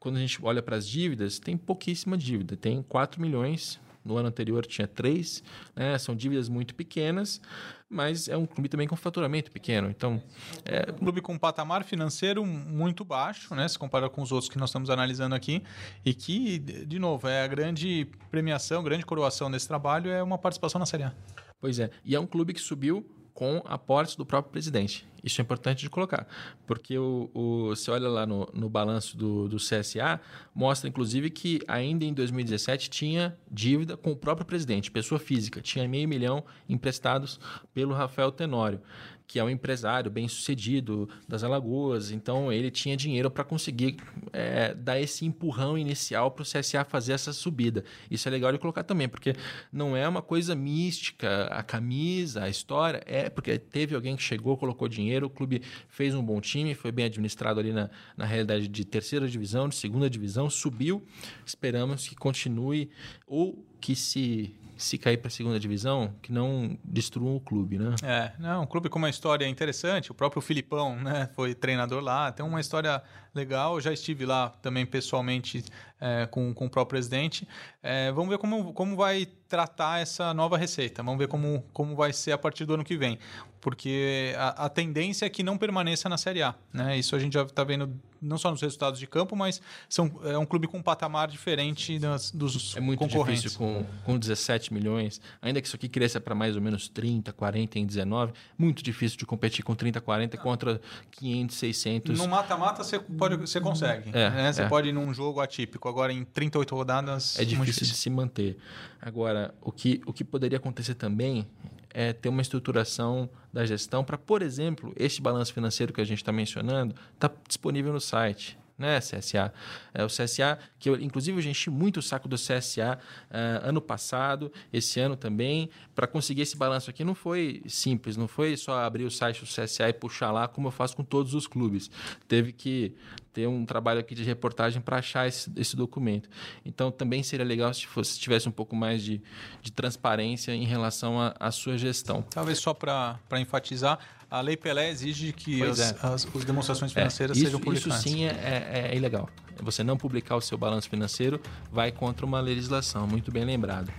[0.00, 2.56] quando a gente olha para as dívidas, tem pouquíssima dívida.
[2.56, 5.42] Tem 4 milhões no ano anterior tinha três,
[5.76, 5.96] né?
[5.98, 7.40] são dívidas muito pequenas,
[7.88, 9.88] mas é um clube também com faturamento pequeno.
[9.88, 10.22] Então,
[10.64, 13.68] é um clube com um patamar financeiro muito baixo, né?
[13.68, 15.62] Se compara com os outros que nós estamos analisando aqui,
[16.04, 20.78] e que, de novo, é a grande premiação, grande coroação desse trabalho é uma participação
[20.78, 21.14] na Série A.
[21.60, 23.04] Pois é, e é um clube que subiu
[23.38, 25.06] com aportes do próprio presidente.
[25.22, 26.26] Isso é importante de colocar,
[26.66, 30.20] porque o, o, você olha lá no, no balanço do, do CSA,
[30.52, 35.86] mostra inclusive que ainda em 2017 tinha dívida com o próprio presidente, pessoa física, tinha
[35.86, 37.38] meio milhão emprestados
[37.72, 38.80] pelo Rafael Tenório
[39.28, 43.98] que é um empresário bem sucedido das Alagoas, então ele tinha dinheiro para conseguir
[44.32, 47.84] é, dar esse empurrão inicial para o CSA fazer essa subida.
[48.10, 49.34] Isso é legal de colocar também, porque
[49.70, 54.56] não é uma coisa mística, a camisa, a história, é porque teve alguém que chegou,
[54.56, 55.60] colocou dinheiro, o clube
[55.90, 59.74] fez um bom time, foi bem administrado ali na, na realidade de terceira divisão, de
[59.74, 61.04] segunda divisão, subiu.
[61.44, 62.88] Esperamos que continue
[63.26, 67.94] ou que se se cair para a segunda divisão, que não destruam o clube, né?
[68.02, 70.10] É, não, um clube com uma história interessante.
[70.10, 73.02] O próprio Filipão, né, foi treinador lá, tem uma história
[73.34, 73.74] legal.
[73.74, 75.64] Eu já estive lá também pessoalmente
[76.00, 77.46] é, com, com o próprio presidente.
[77.82, 81.02] É, vamos ver como, como vai tratar essa nova receita.
[81.02, 83.18] Vamos ver como, como vai ser a partir do ano que vem.
[83.60, 86.54] Porque a, a tendência é que não permaneça na Série A.
[86.72, 86.98] Né?
[86.98, 90.36] Isso a gente já está vendo não só nos resultados de campo, mas são, é
[90.36, 93.42] um clube com um patamar diferente das, dos é muito concorrentes.
[93.42, 97.32] difícil com, com 17 milhões, ainda que isso aqui cresça para mais ou menos 30,
[97.32, 100.80] 40 em 19, muito difícil de competir com 30, 40 contra
[101.12, 102.18] 500, 600.
[102.18, 104.10] No mata-mata você pode você consegue.
[104.10, 104.52] É, né?
[104.52, 104.68] Você é.
[104.68, 105.88] pode ir num jogo atípico.
[105.88, 107.38] Agora, em 38 rodadas.
[107.38, 108.56] É difícil, difícil de se manter.
[109.00, 111.46] Agora, o que, o que poderia acontecer também
[111.90, 116.18] é ter uma estruturação da gestão para, por exemplo, este balanço financeiro que a gente
[116.18, 119.52] está mencionando, está disponível no site né, CSA.
[119.92, 122.98] É, o CSA, que eu, inclusive eu enchi muito o saco do CSA
[123.30, 128.28] uh, ano passado, esse ano também, para conseguir esse balanço aqui não foi simples, não
[128.28, 131.34] foi só abrir o site do CSA e puxar lá como eu faço com todos
[131.34, 131.90] os clubes.
[132.28, 132.94] Teve que
[133.32, 136.28] ter um trabalho aqui de reportagem para achar esse, esse, documento.
[136.64, 139.22] Então, também seria legal se, fosse, se tivesse um pouco mais de,
[139.62, 142.22] de transparência em relação à sua gestão.
[142.22, 143.98] Talvez só para enfatizar,
[144.30, 145.96] a Lei Pelé exige que as, é.
[146.02, 148.00] as, as, demonstrações é, financeiras é, isso, sejam publicadas.
[148.04, 149.28] Isso sim é, é, é, ilegal.
[149.60, 151.40] Você não publicar o seu balanço financeiro
[151.72, 153.92] vai contra uma legislação, muito bem lembrado.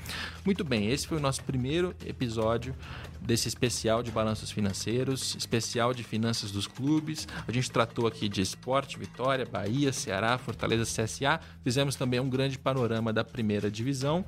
[0.45, 2.73] Muito bem, esse foi o nosso primeiro episódio
[3.21, 7.27] desse especial de balanços financeiros, especial de finanças dos clubes.
[7.47, 11.39] A gente tratou aqui de esporte, Vitória, Bahia, Ceará, Fortaleza, CSA.
[11.63, 14.25] Fizemos também um grande panorama da primeira divisão.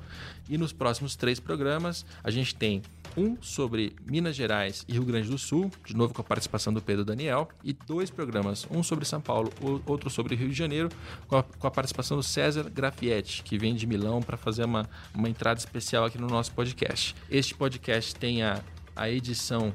[0.48, 2.82] E nos próximos três programas, a gente tem
[3.16, 6.80] um sobre Minas Gerais e Rio Grande do Sul, de novo com a participação do
[6.80, 9.52] Pedro Daniel, e dois programas, um sobre São Paulo,
[9.86, 10.88] outro sobre Rio de Janeiro,
[11.26, 14.88] com a, com a participação do César Grafietti, que vem de Milão para fazer uma,
[15.14, 17.14] uma entrada especial aqui no nosso podcast.
[17.30, 18.60] Este podcast tem a,
[18.94, 19.72] a edição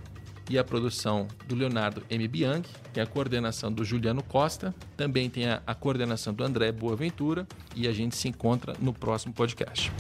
[0.49, 2.27] e a produção do Leonardo M.
[2.27, 7.48] Bianchi, tem a coordenação do Juliano Costa, também tem a, a coordenação do André Boaventura
[7.76, 9.91] e a gente se encontra no próximo podcast.